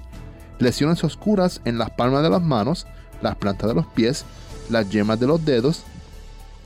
[0.58, 2.86] lesiones oscuras en las palmas de las manos,
[3.20, 4.24] las plantas de los pies,
[4.70, 5.82] las yemas de los dedos,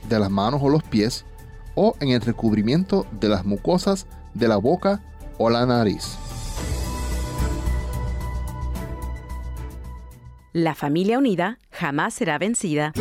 [0.09, 1.25] de las manos o los pies,
[1.75, 5.01] o en el recubrimiento de las mucosas de la boca
[5.37, 6.17] o la nariz.
[10.53, 12.91] La familia unida jamás será vencida.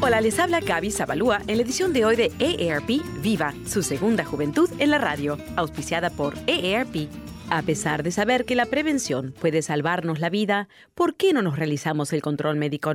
[0.00, 4.24] Hola, les habla Gaby Zabalúa en la edición de hoy de EARP Viva, su segunda
[4.24, 7.08] juventud en la radio, auspiciada por EARP.
[7.50, 11.56] A pesar de saber que la prevención puede salvarnos la vida, ¿por qué no nos
[11.56, 12.92] realizamos el control médico?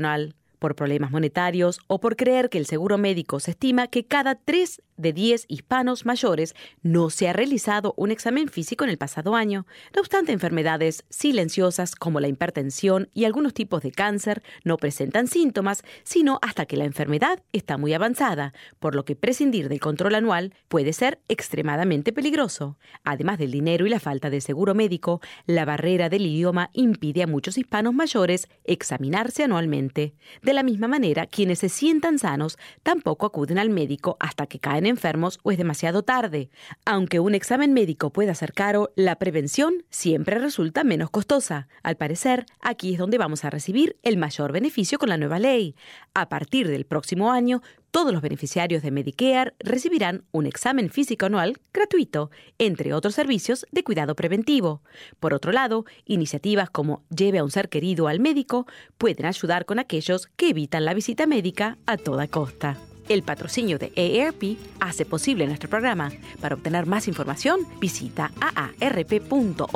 [0.64, 4.82] ¿Por problemas monetarios o por creer que el seguro médico se estima que cada 3
[4.96, 9.66] de 10 hispanos mayores no se ha realizado un examen físico en el pasado año?
[9.94, 15.84] No obstante, enfermedades silenciosas como la hipertensión y algunos tipos de cáncer no presentan síntomas,
[16.04, 20.54] sino hasta que la enfermedad está muy avanzada, por lo que prescindir del control anual
[20.70, 22.78] puede ser extremadamente peligroso.
[23.04, 27.28] Además del dinero y la falta de seguro médico, la barrera del idioma impide a
[27.28, 30.14] muchos hispanos mayores examinarse anualmente.
[30.54, 35.40] La misma manera, quienes se sientan sanos tampoco acuden al médico hasta que caen enfermos
[35.44, 36.50] o es demasiado tarde.
[36.86, 41.68] Aunque un examen médico pueda ser caro, la prevención siempre resulta menos costosa.
[41.82, 45.76] Al parecer, aquí es donde vamos a recibir el mayor beneficio con la nueva ley.
[46.14, 47.62] A partir del próximo año,
[47.94, 53.84] todos los beneficiarios de Medicare recibirán un examen físico anual gratuito, entre otros servicios de
[53.84, 54.82] cuidado preventivo.
[55.20, 58.66] Por otro lado, iniciativas como Lleve a un ser querido al médico
[58.98, 62.78] pueden ayudar con aquellos que evitan la visita médica a toda costa.
[63.10, 66.12] El patrocinio de AARP hace posible nuestro programa.
[66.42, 69.70] Para obtener más información, visita aarp.org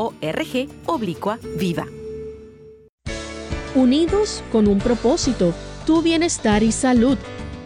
[0.88, 1.86] oblicua viva.
[3.76, 5.54] Unidos con un propósito,
[5.86, 7.20] tu bienestar y salud.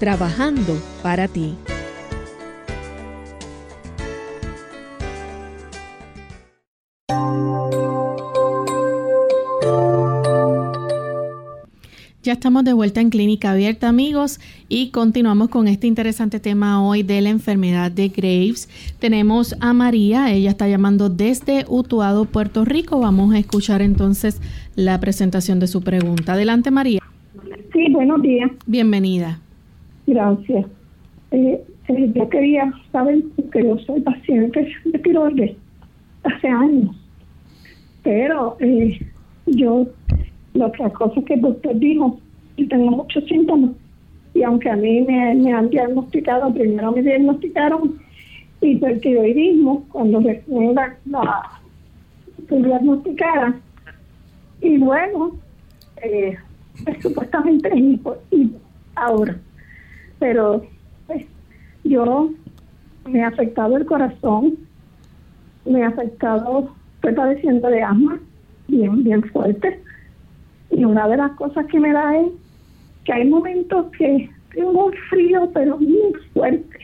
[0.00, 1.54] trabajando para ti.
[12.22, 17.02] Ya estamos de vuelta en Clínica Abierta, amigos, y continuamos con este interesante tema hoy
[17.02, 18.68] de la enfermedad de Graves.
[18.98, 23.00] Tenemos a María, ella está llamando desde Utuado, Puerto Rico.
[23.00, 24.40] Vamos a escuchar entonces
[24.76, 26.34] la presentación de su pregunta.
[26.34, 27.00] Adelante, María.
[27.72, 28.50] Sí, buenos días.
[28.66, 29.40] Bienvenida.
[30.10, 30.66] Gracias.
[31.30, 35.56] Eh, eh, yo quería saber que yo soy paciente de tiroides
[36.24, 36.96] hace años,
[38.02, 38.98] pero eh,
[39.46, 39.86] yo
[40.54, 42.18] la otra cosa que usted dijo,
[42.56, 43.70] y tengo muchos síntomas.
[44.34, 48.00] Y aunque a mí me, me han diagnosticado, primero me diagnosticaron
[48.60, 51.60] hipertiroidismo, cuando recién la, la
[52.48, 53.54] se diagnosticara,
[54.60, 55.36] y luego,
[56.02, 56.36] eh,
[56.84, 58.50] pues, supuestamente es
[58.96, 59.38] ahora.
[60.20, 60.64] Pero
[61.08, 61.26] pues,
[61.82, 62.30] yo
[63.06, 64.56] me ha afectado el corazón,
[65.64, 68.20] me ha afectado, estoy padeciendo de asma
[68.68, 69.82] bien, bien fuerte.
[70.70, 72.28] Y una de las cosas que me da es
[73.04, 76.78] que hay momentos que tengo un frío, pero muy fuerte.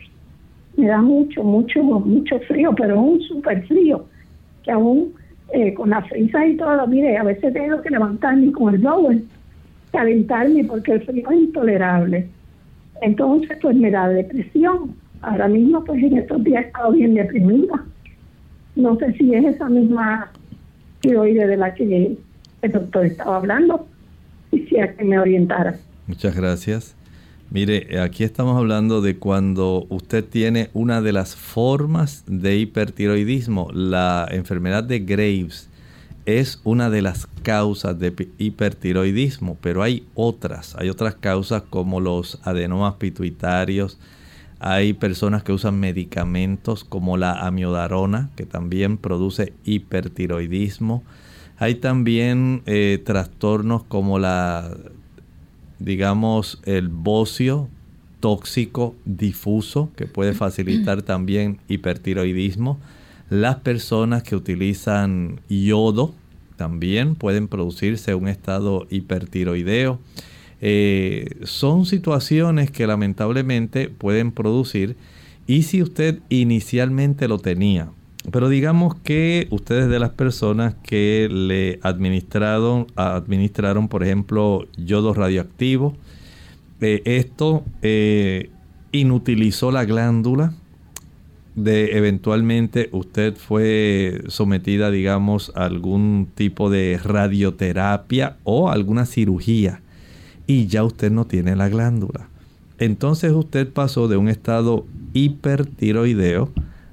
[0.76, 4.04] Me da mucho, mucho, mucho frío, pero un súper frío,
[4.62, 5.14] que aún
[5.52, 9.22] eh, con la frisa y todo, mire, a veces tengo que levantarme con el blower,
[9.92, 12.28] calentarme porque el frío es intolerable.
[13.02, 14.94] Entonces, pues me da depresión.
[15.22, 17.84] Ahora mismo, pues en estos días he estado bien deprimida.
[18.74, 20.30] No sé si es esa misma
[21.00, 22.16] tiroide de la que
[22.62, 23.86] el doctor estaba hablando.
[24.50, 25.76] Quisiera que me orientara.
[26.06, 26.94] Muchas gracias.
[27.50, 34.26] Mire, aquí estamos hablando de cuando usted tiene una de las formas de hipertiroidismo, la
[34.30, 35.70] enfermedad de Graves
[36.26, 42.40] es una de las causas de hipertiroidismo, pero hay otras, hay otras causas como los
[42.42, 43.98] adenomas pituitarios,
[44.58, 51.02] hay personas que usan medicamentos como la amiodarona, que también produce hipertiroidismo.
[51.58, 54.70] Hay también eh, trastornos como la
[55.78, 57.68] digamos, el bocio
[58.20, 62.78] tóxico difuso que puede facilitar también hipertiroidismo.
[63.28, 66.14] Las personas que utilizan yodo
[66.56, 70.00] también pueden producirse un estado hipertiroideo.
[70.60, 74.96] Eh, son situaciones que lamentablemente pueden producir
[75.46, 77.90] y si usted inicialmente lo tenía,
[78.32, 85.94] pero digamos que ustedes de las personas que le administraron, administraron por ejemplo, yodo radioactivo,
[86.80, 88.50] eh, esto eh,
[88.92, 90.54] inutilizó la glándula,
[91.56, 99.80] de eventualmente usted fue sometida, digamos, a algún tipo de radioterapia o alguna cirugía
[100.46, 102.28] y ya usted no tiene la glándula.
[102.78, 104.84] Entonces usted pasó de un estado
[105.14, 106.50] hipertiroideo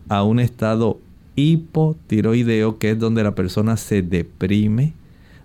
[0.07, 0.99] a un estado
[1.35, 4.93] hipotiroideo, que es donde la persona se deprime,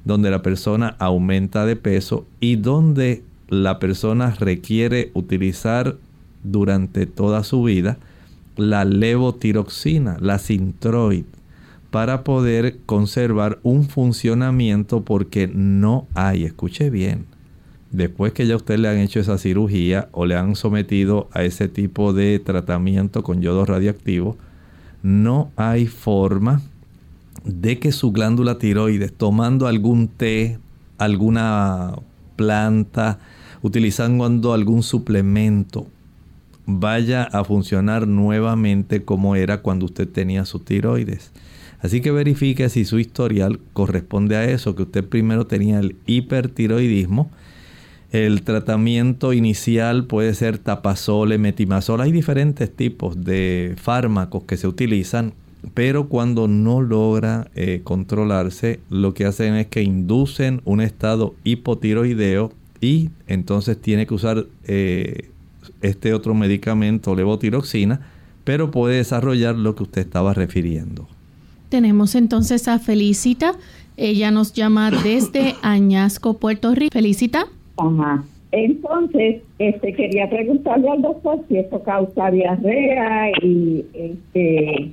[0.05, 5.97] donde la persona aumenta de peso y donde la persona requiere utilizar
[6.45, 7.99] durante toda su vida
[8.59, 11.25] la levotiroxina, la sintroid,
[11.91, 17.25] para poder conservar un funcionamiento porque no hay, escuche bien,
[17.91, 21.69] después que ya usted le han hecho esa cirugía o le han sometido a ese
[21.69, 24.37] tipo de tratamiento con yodo radioactivo,
[25.03, 26.61] no hay forma
[27.45, 30.59] de que su glándula tiroides, tomando algún té,
[30.99, 31.95] alguna
[32.37, 33.19] planta,
[33.63, 35.87] utilizando algún suplemento,
[36.71, 41.33] vaya a funcionar nuevamente como era cuando usted tenía su tiroides.
[41.81, 47.31] Así que verifique si su historial corresponde a eso, que usted primero tenía el hipertiroidismo
[48.11, 52.01] el tratamiento inicial puede ser tapazole, metimazol.
[52.01, 55.35] Hay diferentes tipos de fármacos que se utilizan,
[55.75, 62.51] pero cuando no logra eh, controlarse, lo que hacen es que inducen un estado hipotiroideo
[62.81, 65.29] y entonces tiene que usar eh,
[65.83, 68.01] este otro medicamento, levotiroxina,
[68.45, 71.07] pero puede desarrollar lo que usted estaba refiriendo.
[71.69, 73.53] Tenemos entonces a Felicita.
[73.97, 76.93] Ella nos llama desde Añasco, Puerto Rico.
[76.93, 77.47] Felicita.
[77.77, 78.25] Ajá.
[78.51, 84.93] Entonces, este, quería preguntarle al doctor si eso causa diarrea y este,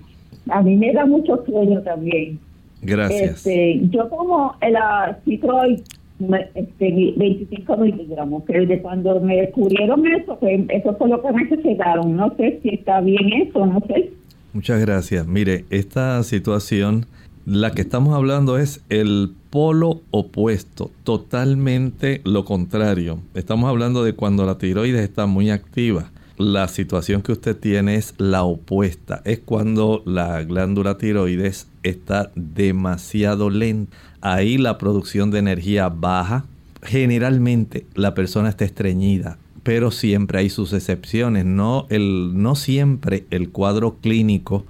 [0.50, 2.38] a mí me da mucho sueño también.
[2.82, 3.38] Gracias.
[3.38, 4.76] Este, yo como el
[5.24, 5.80] citroid
[6.20, 11.48] este, 25 miligramos, que de cuando me descubrieron eso, que eso fue lo que me
[11.48, 12.16] quedaron.
[12.16, 14.12] No sé si está bien eso, no sé.
[14.54, 15.28] Muchas gracias.
[15.28, 17.06] Mire, esta situación
[17.46, 23.20] la que estamos hablando es el polo opuesto, totalmente lo contrario.
[23.36, 26.10] Estamos hablando de cuando la tiroides está muy activa.
[26.38, 29.22] La situación que usted tiene es la opuesta.
[29.26, 33.96] Es cuando la glándula tiroides está demasiado lenta.
[34.28, 36.46] Ahí la producción de energía baja.
[36.82, 41.46] Generalmente la persona está estreñida, pero siempre hay sus excepciones.
[41.46, 44.66] No, el, no siempre el cuadro clínico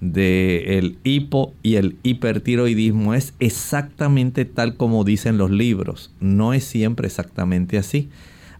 [0.00, 6.10] del hipo y el hipertiroidismo es exactamente tal como dicen los libros.
[6.18, 8.08] No es siempre exactamente así.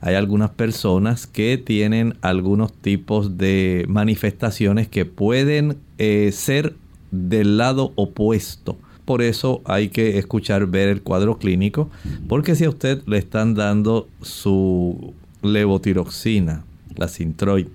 [0.01, 6.77] Hay algunas personas que tienen algunos tipos de manifestaciones que pueden eh, ser
[7.11, 8.79] del lado opuesto.
[9.07, 11.89] Por eso hay que escuchar, ver el cuadro clínico,
[12.29, 16.65] porque si a usted le están dando su levotiroxina,
[16.97, 17.69] la Sintroid,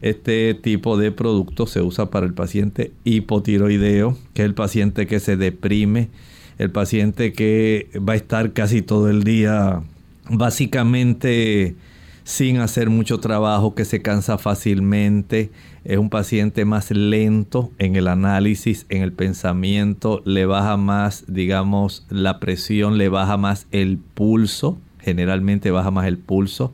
[0.00, 5.20] este tipo de producto se usa para el paciente hipotiroideo, que es el paciente que
[5.20, 6.10] se deprime
[6.58, 9.82] el paciente que va a estar casi todo el día
[10.30, 11.74] básicamente
[12.24, 15.50] sin hacer mucho trabajo, que se cansa fácilmente,
[15.84, 22.06] es un paciente más lento en el análisis, en el pensamiento, le baja más, digamos,
[22.08, 26.72] la presión, le baja más el pulso, generalmente baja más el pulso.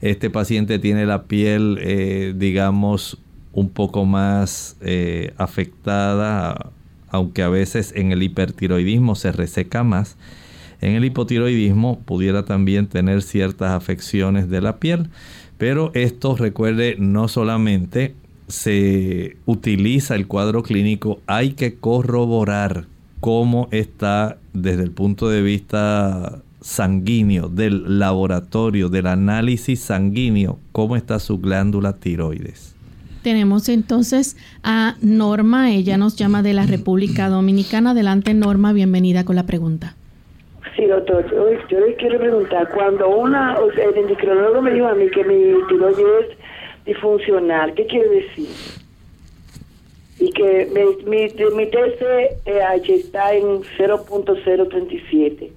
[0.00, 3.18] Este paciente tiene la piel, eh, digamos,
[3.52, 6.70] un poco más eh, afectada,
[7.08, 10.16] aunque a veces en el hipertiroidismo se reseca más.
[10.80, 15.08] En el hipotiroidismo pudiera también tener ciertas afecciones de la piel,
[15.56, 18.14] pero esto recuerde no solamente
[18.48, 22.84] se utiliza el cuadro clínico, hay que corroborar
[23.20, 31.18] cómo está desde el punto de vista sanguíneo, del laboratorio, del análisis sanguíneo, cómo está
[31.18, 32.74] su glándula tiroides.
[33.22, 37.90] Tenemos entonces a Norma, ella nos llama de la República Dominicana.
[37.90, 39.96] Adelante Norma, bienvenida con la pregunta.
[40.76, 45.24] Sí, doctor, yo, le quiero preguntar, cuando una, el endocrinólogo me dijo a mí que
[45.24, 46.38] mi tiroides es
[46.86, 48.48] disfuncional, ¿qué quiere decir?
[50.18, 50.80] Y que mi,
[51.10, 55.50] mi, mi TSH está en 0.037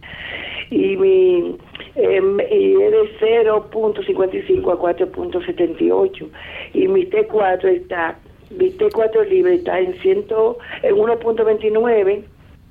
[0.71, 1.55] y mi
[1.95, 6.29] em, y es de 0.55 a 4.78
[6.73, 8.19] y mi T4 está
[8.51, 12.23] mi T4 libre está en ciento en 1.29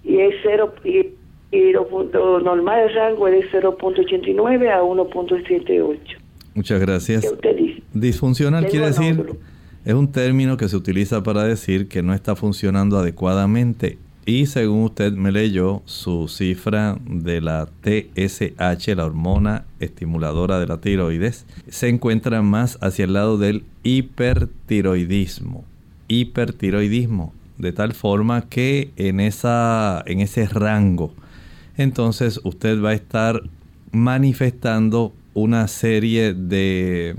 [0.05, 1.07] y es 0 y
[1.51, 6.28] y lo punto normal de rango es de 0.89 a 1.78.
[6.59, 7.25] Muchas gracias.
[7.95, 9.39] Disfuncional quiere decir,
[9.85, 13.97] es un término que se utiliza para decir que no está funcionando adecuadamente.
[14.27, 20.81] Y según usted me leyó, su cifra de la TSH, la hormona estimuladora de la
[20.81, 25.65] tiroides, se encuentra más hacia el lado del hipertiroidismo.
[26.09, 31.15] Hipertiroidismo, de tal forma que en, esa, en ese rango
[31.77, 33.45] entonces usted va a estar
[33.93, 37.17] manifestando una serie de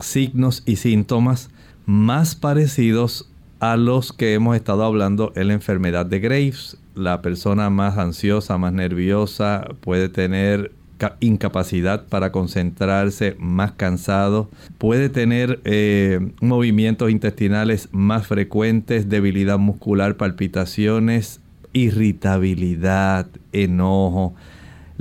[0.00, 1.50] signos y síntomas
[1.86, 3.28] más parecidos
[3.60, 6.76] a los que hemos estado hablando en la enfermedad de Graves.
[6.94, 10.72] La persona más ansiosa, más nerviosa, puede tener
[11.20, 21.40] incapacidad para concentrarse, más cansado, puede tener eh, movimientos intestinales más frecuentes, debilidad muscular, palpitaciones,
[21.72, 24.34] irritabilidad, enojo,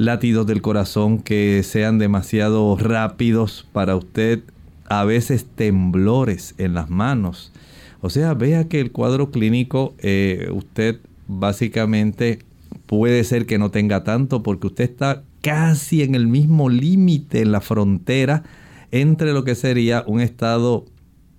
[0.01, 4.41] latidos del corazón que sean demasiado rápidos para usted,
[4.89, 7.51] a veces temblores en las manos.
[8.01, 12.39] O sea, vea que el cuadro clínico eh, usted básicamente
[12.87, 17.51] puede ser que no tenga tanto porque usted está casi en el mismo límite, en
[17.51, 18.43] la frontera
[18.89, 20.85] entre lo que sería un estado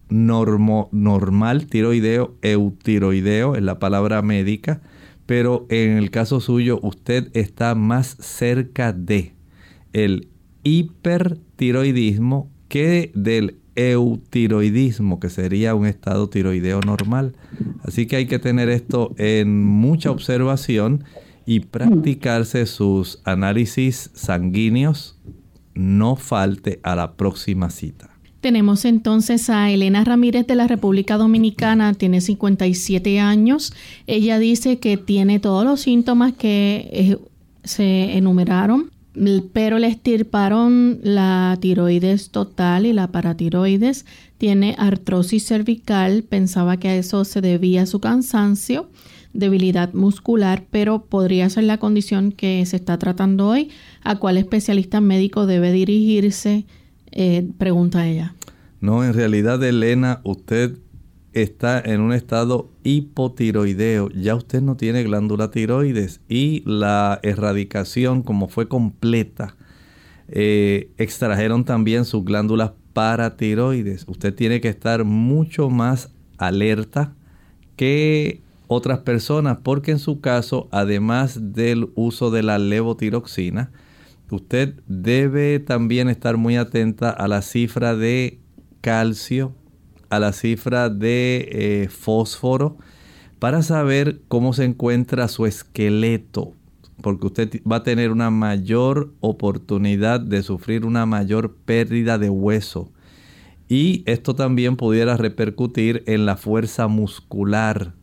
[0.09, 4.81] normo, normal tiroideo, eutiroideo, es la palabra médica,
[5.33, 9.33] pero en el caso suyo usted está más cerca de
[9.95, 10.29] el
[10.63, 17.35] hipertiroidismo que del eutiroidismo, que sería un estado tiroideo normal.
[17.83, 21.05] Así que hay que tener esto en mucha observación
[21.47, 25.19] y practicarse sus análisis sanguíneos.
[25.75, 28.12] No falte a la próxima cita.
[28.43, 33.73] Tenemos entonces a Elena Ramírez de la República Dominicana, tiene 57 años.
[34.09, 37.19] Ella dice que tiene todos los síntomas que eh,
[37.63, 38.91] se enumeraron,
[39.53, 44.07] pero le estirparon la tiroides total y la paratiroides.
[44.39, 48.91] Tiene artrosis cervical, pensaba que a eso se debía su cansancio,
[49.33, 53.71] debilidad muscular, pero podría ser la condición que se está tratando hoy.
[54.03, 56.65] ¿A cuál especialista médico debe dirigirse?
[57.13, 58.35] Eh, pregunta ella.
[58.81, 60.77] No, en realidad, Elena, usted
[61.33, 64.11] está en un estado hipotiroideo.
[64.11, 69.57] Ya usted no tiene glándula tiroides y la erradicación, como fue completa,
[70.29, 74.05] eh, extrajeron también sus glándulas paratiroides.
[74.09, 77.15] Usted tiene que estar mucho más alerta
[77.77, 83.71] que otras personas porque en su caso, además del uso de la levotiroxina,
[84.37, 88.41] usted debe también estar muy atenta a la cifra de
[88.81, 89.55] calcio,
[90.11, 92.77] a la cifra de eh, fósforo,
[93.39, 96.55] para saber cómo se encuentra su esqueleto,
[97.03, 102.93] porque usted va a tener una mayor oportunidad de sufrir una mayor pérdida de hueso.
[103.69, 107.95] Y esto también pudiera repercutir en la fuerza muscular.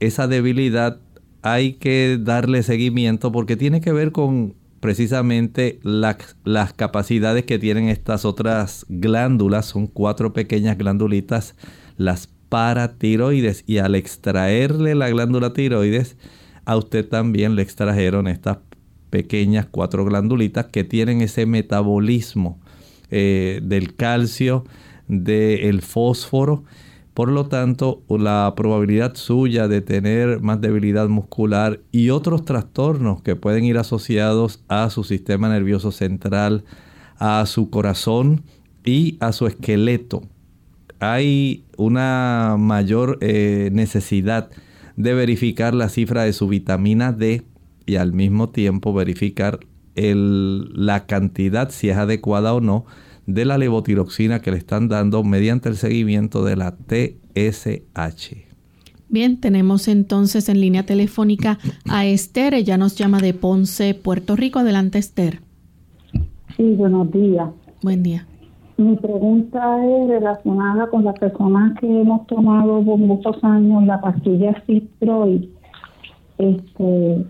[0.00, 1.00] Esa debilidad
[1.42, 4.54] hay que darle seguimiento porque tiene que ver con
[4.84, 11.54] precisamente las capacidades que tienen estas otras glándulas, son cuatro pequeñas glandulitas,
[11.96, 16.18] las paratiroides, y al extraerle la glándula tiroides,
[16.66, 18.58] a usted también le extrajeron estas
[19.08, 22.60] pequeñas cuatro glandulitas que tienen ese metabolismo
[23.10, 24.66] eh, del calcio,
[25.08, 26.64] del fósforo.
[27.14, 33.36] Por lo tanto, la probabilidad suya de tener más debilidad muscular y otros trastornos que
[33.36, 36.64] pueden ir asociados a su sistema nervioso central,
[37.18, 38.42] a su corazón
[38.84, 40.22] y a su esqueleto.
[40.98, 44.50] Hay una mayor eh, necesidad
[44.96, 47.44] de verificar la cifra de su vitamina D
[47.86, 49.60] y al mismo tiempo verificar
[49.96, 52.84] la cantidad, si es adecuada o no,
[53.26, 58.44] de la levotiroxina que le están dando mediante el seguimiento de la TSH.
[59.08, 61.58] Bien, tenemos entonces en línea telefónica
[61.88, 64.58] a Esther, ella nos llama de Ponce, Puerto Rico.
[64.58, 65.40] Adelante, Esther.
[66.56, 67.48] Sí, buenos días.
[67.82, 68.26] Buen día.
[68.76, 74.62] Mi pregunta es relacionada con las personas que hemos tomado por muchos años la pastilla
[74.66, 75.44] Citroid.
[76.38, 77.24] Este,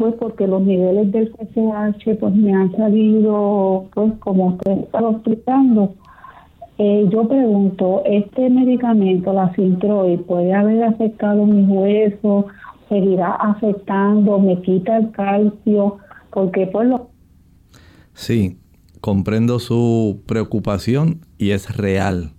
[0.00, 5.94] pues porque los niveles del PCH pues me han salido, pues como usted estaba explicando.
[6.78, 12.46] Eh, yo pregunto, ¿este medicamento, la Sintroid, puede haber afectado mis huesos?
[12.88, 14.38] ¿Seguirá afectando?
[14.38, 15.98] ¿Me quita el calcio?
[16.32, 17.10] Porque pues lo...
[18.14, 18.56] Sí,
[19.02, 22.32] comprendo su preocupación y es real.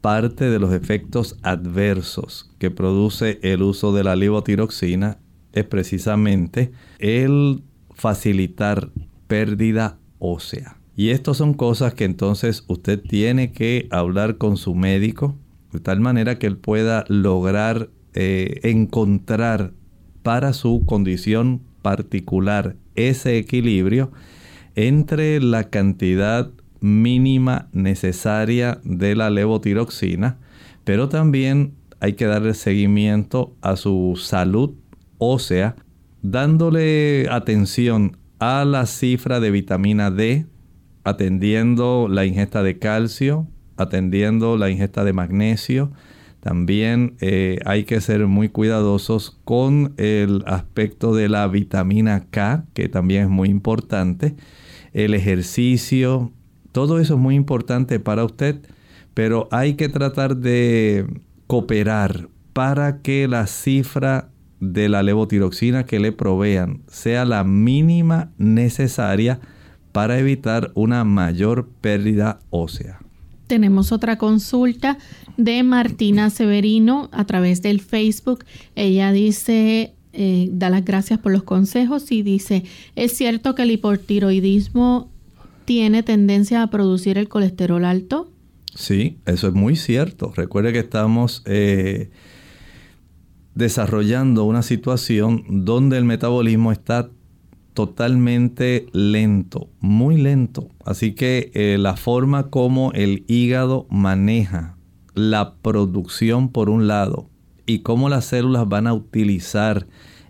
[0.00, 5.18] Parte de los efectos adversos que produce el uso de la levotiroxina
[5.52, 7.62] es precisamente el
[7.94, 8.90] facilitar
[9.26, 10.76] pérdida ósea.
[10.96, 15.36] Y estas son cosas que entonces usted tiene que hablar con su médico
[15.72, 19.72] de tal manera que él pueda lograr eh, encontrar
[20.22, 24.12] para su condición particular ese equilibrio
[24.74, 26.50] entre la cantidad
[26.80, 30.38] mínima necesaria de la levotiroxina,
[30.84, 34.74] pero también hay que darle seguimiento a su salud
[35.22, 35.76] ósea,
[36.20, 40.46] dándole atención a la cifra de vitamina D,
[41.04, 43.46] atendiendo la ingesta de calcio,
[43.76, 45.92] atendiendo la ingesta de magnesio.
[46.40, 52.88] También eh, hay que ser muy cuidadosos con el aspecto de la vitamina K, que
[52.88, 54.34] también es muy importante.
[54.92, 56.32] El ejercicio,
[56.72, 58.56] todo eso es muy importante para usted,
[59.14, 61.06] pero hay que tratar de
[61.46, 64.31] cooperar para que la cifra
[64.62, 69.40] de la levotiroxina que le provean sea la mínima necesaria
[69.90, 73.00] para evitar una mayor pérdida ósea.
[73.48, 74.98] Tenemos otra consulta
[75.36, 78.44] de Martina Severino a través del Facebook.
[78.76, 82.62] Ella dice, eh, da las gracias por los consejos y dice,
[82.94, 85.10] ¿es cierto que el hipotiroidismo
[85.64, 88.30] tiene tendencia a producir el colesterol alto?
[88.76, 90.32] Sí, eso es muy cierto.
[90.36, 91.42] Recuerde que estamos...
[91.46, 92.10] Eh,
[93.54, 97.10] desarrollando una situación donde el metabolismo está
[97.74, 100.68] totalmente lento, muy lento.
[100.84, 104.76] Así que eh, la forma como el hígado maneja
[105.14, 107.28] la producción por un lado
[107.66, 109.86] y cómo las células van a utilizar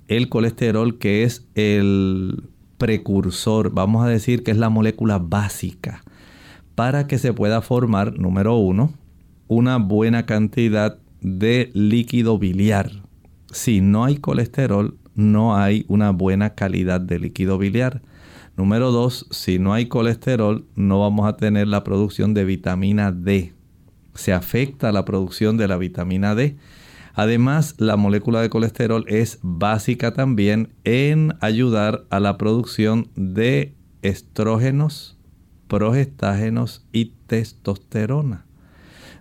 [0.08, 2.44] el colesterol que es el
[2.78, 6.02] precursor, vamos a decir que es la molécula básica
[6.74, 8.92] para que se pueda formar, número uno,
[9.46, 13.01] una buena cantidad de líquido biliar
[13.52, 18.02] si no hay colesterol, no hay una buena calidad de líquido biliar.
[18.56, 23.54] Número dos, si no hay colesterol, no vamos a tener la producción de vitamina D.
[24.14, 26.56] Se afecta la producción de la vitamina D.
[27.14, 35.18] Además, la molécula de colesterol es básica también en ayudar a la producción de estrógenos,
[35.68, 38.46] progestágenos y testosterona.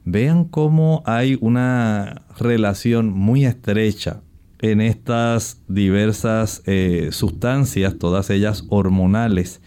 [0.03, 4.21] Vean cómo hay una relación muy estrecha
[4.59, 9.59] en estas diversas eh, sustancias, todas ellas hormonales,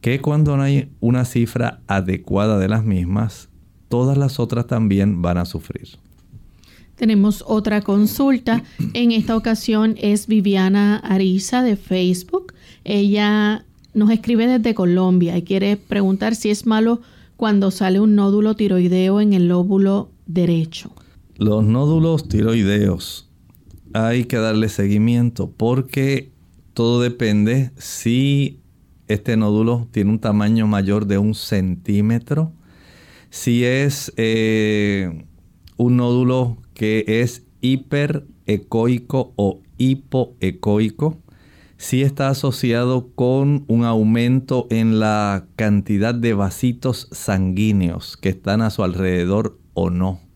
[0.00, 3.48] que cuando no hay una cifra adecuada de las mismas,
[3.88, 5.88] todas las otras también van a sufrir.
[6.94, 8.62] Tenemos otra consulta.
[8.92, 12.54] En esta ocasión es Viviana Ariza de Facebook.
[12.84, 17.00] Ella nos escribe desde Colombia y quiere preguntar si es malo
[17.36, 20.90] cuando sale un nódulo tiroideo en el lóbulo derecho.
[21.38, 23.30] Los nódulos tiroideos.
[23.94, 26.32] Hay que darle seguimiento porque
[26.74, 28.58] todo depende si
[29.06, 32.52] este nódulo tiene un tamaño mayor de un centímetro,
[33.30, 35.26] si es eh,
[35.76, 41.18] un nódulo que es hiperecoico o hipoecoico,
[41.76, 48.70] si está asociado con un aumento en la cantidad de vasitos sanguíneos que están a
[48.70, 50.27] su alrededor o no.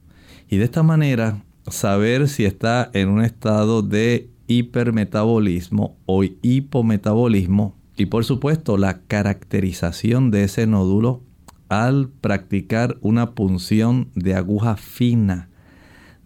[0.52, 8.04] Y de esta manera saber si está en un estado de hipermetabolismo o hipometabolismo y
[8.04, 11.22] por supuesto la caracterización de ese nódulo
[11.70, 15.48] al practicar una punción de aguja fina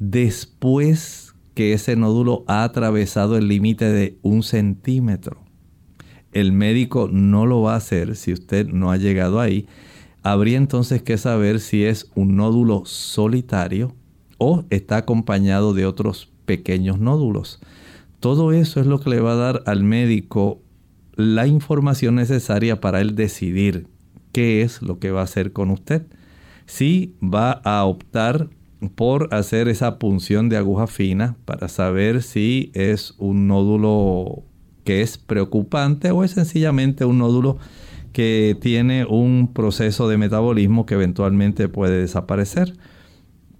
[0.00, 5.44] después que ese nódulo ha atravesado el límite de un centímetro.
[6.32, 9.68] El médico no lo va a hacer si usted no ha llegado ahí.
[10.24, 13.94] Habría entonces que saber si es un nódulo solitario
[14.38, 17.60] o está acompañado de otros pequeños nódulos.
[18.20, 20.60] Todo eso es lo que le va a dar al médico
[21.14, 23.86] la información necesaria para él decidir
[24.32, 26.06] qué es lo que va a hacer con usted.
[26.66, 28.48] Si va a optar
[28.94, 34.44] por hacer esa punción de aguja fina para saber si es un nódulo
[34.84, 37.58] que es preocupante o es sencillamente un nódulo
[38.12, 42.74] que tiene un proceso de metabolismo que eventualmente puede desaparecer.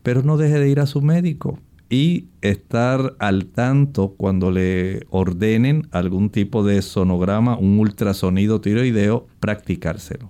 [0.06, 1.58] Pero no deje de ir a su médico
[1.90, 10.28] y estar al tanto cuando le ordenen algún tipo de sonograma, un ultrasonido tiroideo, practicárselo.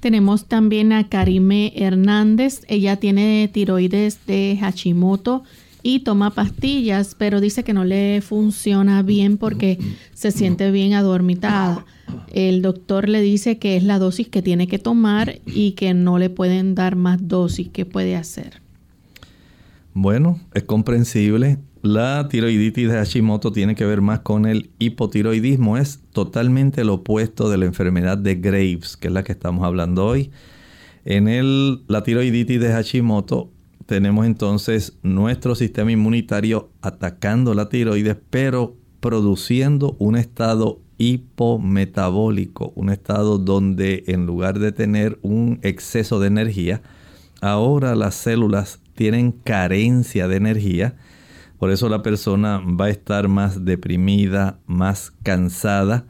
[0.00, 2.62] Tenemos también a Karime Hernández.
[2.66, 5.42] Ella tiene tiroides de Hashimoto
[5.82, 9.78] y toma pastillas, pero dice que no le funciona bien porque
[10.14, 11.84] se siente bien adormitada.
[12.32, 16.16] El doctor le dice que es la dosis que tiene que tomar y que no
[16.16, 17.68] le pueden dar más dosis.
[17.68, 18.69] ¿Qué puede hacer?
[19.92, 21.58] Bueno, es comprensible.
[21.82, 25.78] La tiroiditis de Hashimoto tiene que ver más con el hipotiroidismo.
[25.78, 30.06] Es totalmente lo opuesto de la enfermedad de Graves, que es la que estamos hablando
[30.06, 30.30] hoy.
[31.04, 33.50] En el, la tiroiditis de Hashimoto
[33.86, 43.38] tenemos entonces nuestro sistema inmunitario atacando la tiroides, pero produciendo un estado hipometabólico, un estado
[43.38, 46.82] donde en lugar de tener un exceso de energía,
[47.40, 50.94] ahora las células tienen carencia de energía
[51.60, 56.06] por eso la persona va a estar más deprimida, más cansada.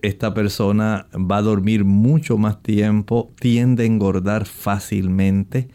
[0.00, 5.68] Esta persona va a dormir mucho más tiempo, tiende a engordar fácilmente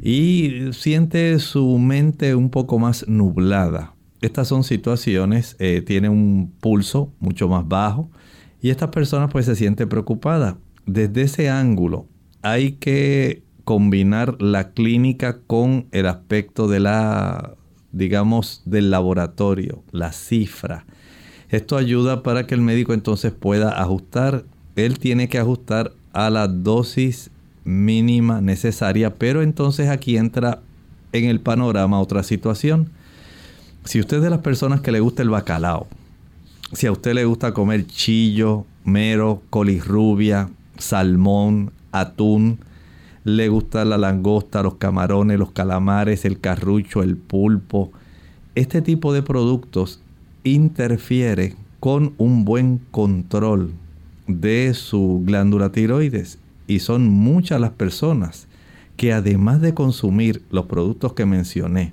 [0.00, 3.94] y siente su mente un poco más nublada.
[4.22, 8.10] Estas son situaciones, eh, tiene un pulso mucho más bajo
[8.62, 10.56] y esta persona pues se siente preocupada.
[10.86, 12.06] Desde ese ángulo
[12.40, 17.54] hay que combinar la clínica con el aspecto de la
[17.92, 20.84] digamos, del laboratorio, la cifra.
[21.50, 24.44] Esto ayuda para que el médico entonces pueda ajustar.
[24.74, 27.30] Él tiene que ajustar a la dosis
[27.64, 30.60] mínima necesaria, pero entonces aquí entra
[31.12, 32.90] en el panorama otra situación.
[33.84, 35.86] Si usted es de las personas que le gusta el bacalao,
[36.72, 40.48] si a usted le gusta comer chillo, mero, colirrubia,
[40.78, 42.60] salmón, atún,
[43.24, 47.92] le gusta la langosta, los camarones, los calamares, el carrucho, el pulpo.
[48.54, 50.00] Este tipo de productos
[50.44, 53.72] interfiere con un buen control
[54.26, 58.46] de su glándula tiroides y son muchas las personas
[58.96, 61.92] que además de consumir los productos que mencioné,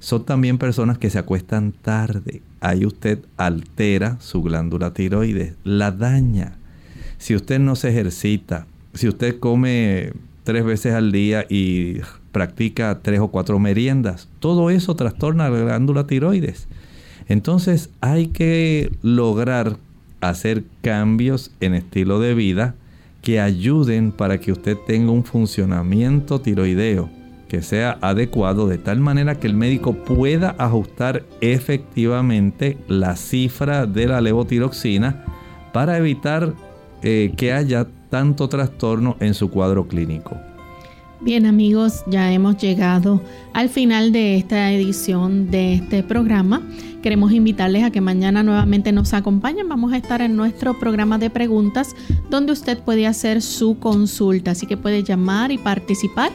[0.00, 2.42] son también personas que se acuestan tarde.
[2.60, 6.56] Ahí usted altera su glándula tiroides, la daña.
[7.18, 10.12] Si usted no se ejercita, si usted come
[10.44, 11.98] tres veces al día y
[12.32, 14.28] practica tres o cuatro meriendas.
[14.38, 16.68] Todo eso trastorna la glándula tiroides.
[17.28, 19.76] Entonces hay que lograr
[20.20, 22.74] hacer cambios en estilo de vida
[23.22, 27.10] que ayuden para que usted tenga un funcionamiento tiroideo
[27.48, 34.06] que sea adecuado de tal manera que el médico pueda ajustar efectivamente la cifra de
[34.06, 35.24] la levotiroxina
[35.72, 36.54] para evitar
[37.02, 40.36] eh, que haya tanto trastorno en su cuadro clínico.
[41.22, 43.20] Bien amigos, ya hemos llegado
[43.52, 46.62] al final de esta edición de este programa.
[47.02, 49.68] Queremos invitarles a que mañana nuevamente nos acompañen.
[49.68, 51.94] Vamos a estar en nuestro programa de preguntas
[52.30, 54.52] donde usted puede hacer su consulta.
[54.52, 56.30] Así que puede llamar y participar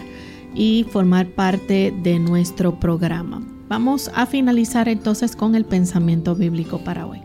[0.54, 3.42] y formar parte de nuestro programa.
[3.68, 7.22] Vamos a finalizar entonces con el pensamiento bíblico para hoy.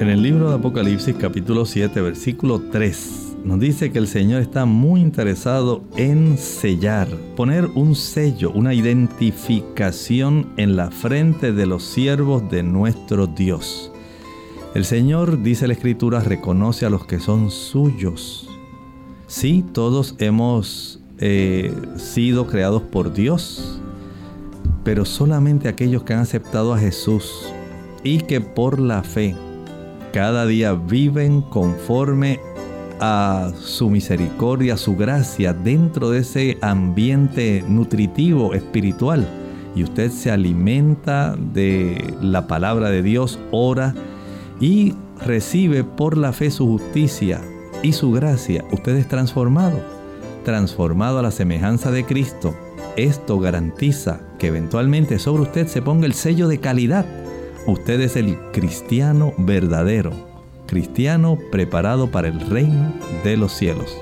[0.00, 4.64] En el libro de Apocalipsis capítulo 7 versículo 3 nos dice que el Señor está
[4.64, 12.48] muy interesado en sellar, poner un sello, una identificación en la frente de los siervos
[12.48, 13.90] de nuestro Dios.
[14.76, 18.48] El Señor, dice la Escritura, reconoce a los que son suyos.
[19.26, 23.80] Sí, todos hemos eh, sido creados por Dios,
[24.84, 27.52] pero solamente aquellos que han aceptado a Jesús
[28.04, 29.34] y que por la fe
[30.18, 32.40] cada día viven conforme
[32.98, 39.28] a su misericordia, a su gracia dentro de ese ambiente nutritivo, espiritual.
[39.76, 43.94] y usted se alimenta de la palabra de Dios, ora
[44.58, 47.40] y recibe por la fe su justicia
[47.84, 49.78] y su gracia, usted es transformado,
[50.44, 52.56] transformado a la semejanza de Cristo.
[52.96, 57.06] Esto garantiza que eventualmente sobre usted se ponga el sello de calidad.
[57.68, 60.10] Usted es el cristiano verdadero,
[60.66, 62.94] cristiano preparado para el reino
[63.24, 63.94] de los cielos.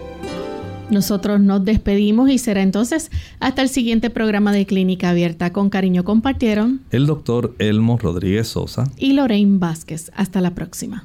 [0.89, 3.11] Nosotros nos despedimos y será entonces
[3.41, 5.53] hasta el siguiente programa de Clínica Abierta.
[5.53, 10.12] Con cariño compartieron el doctor Elmo Rodríguez Sosa y Lorraine Vázquez.
[10.14, 11.05] Hasta la próxima.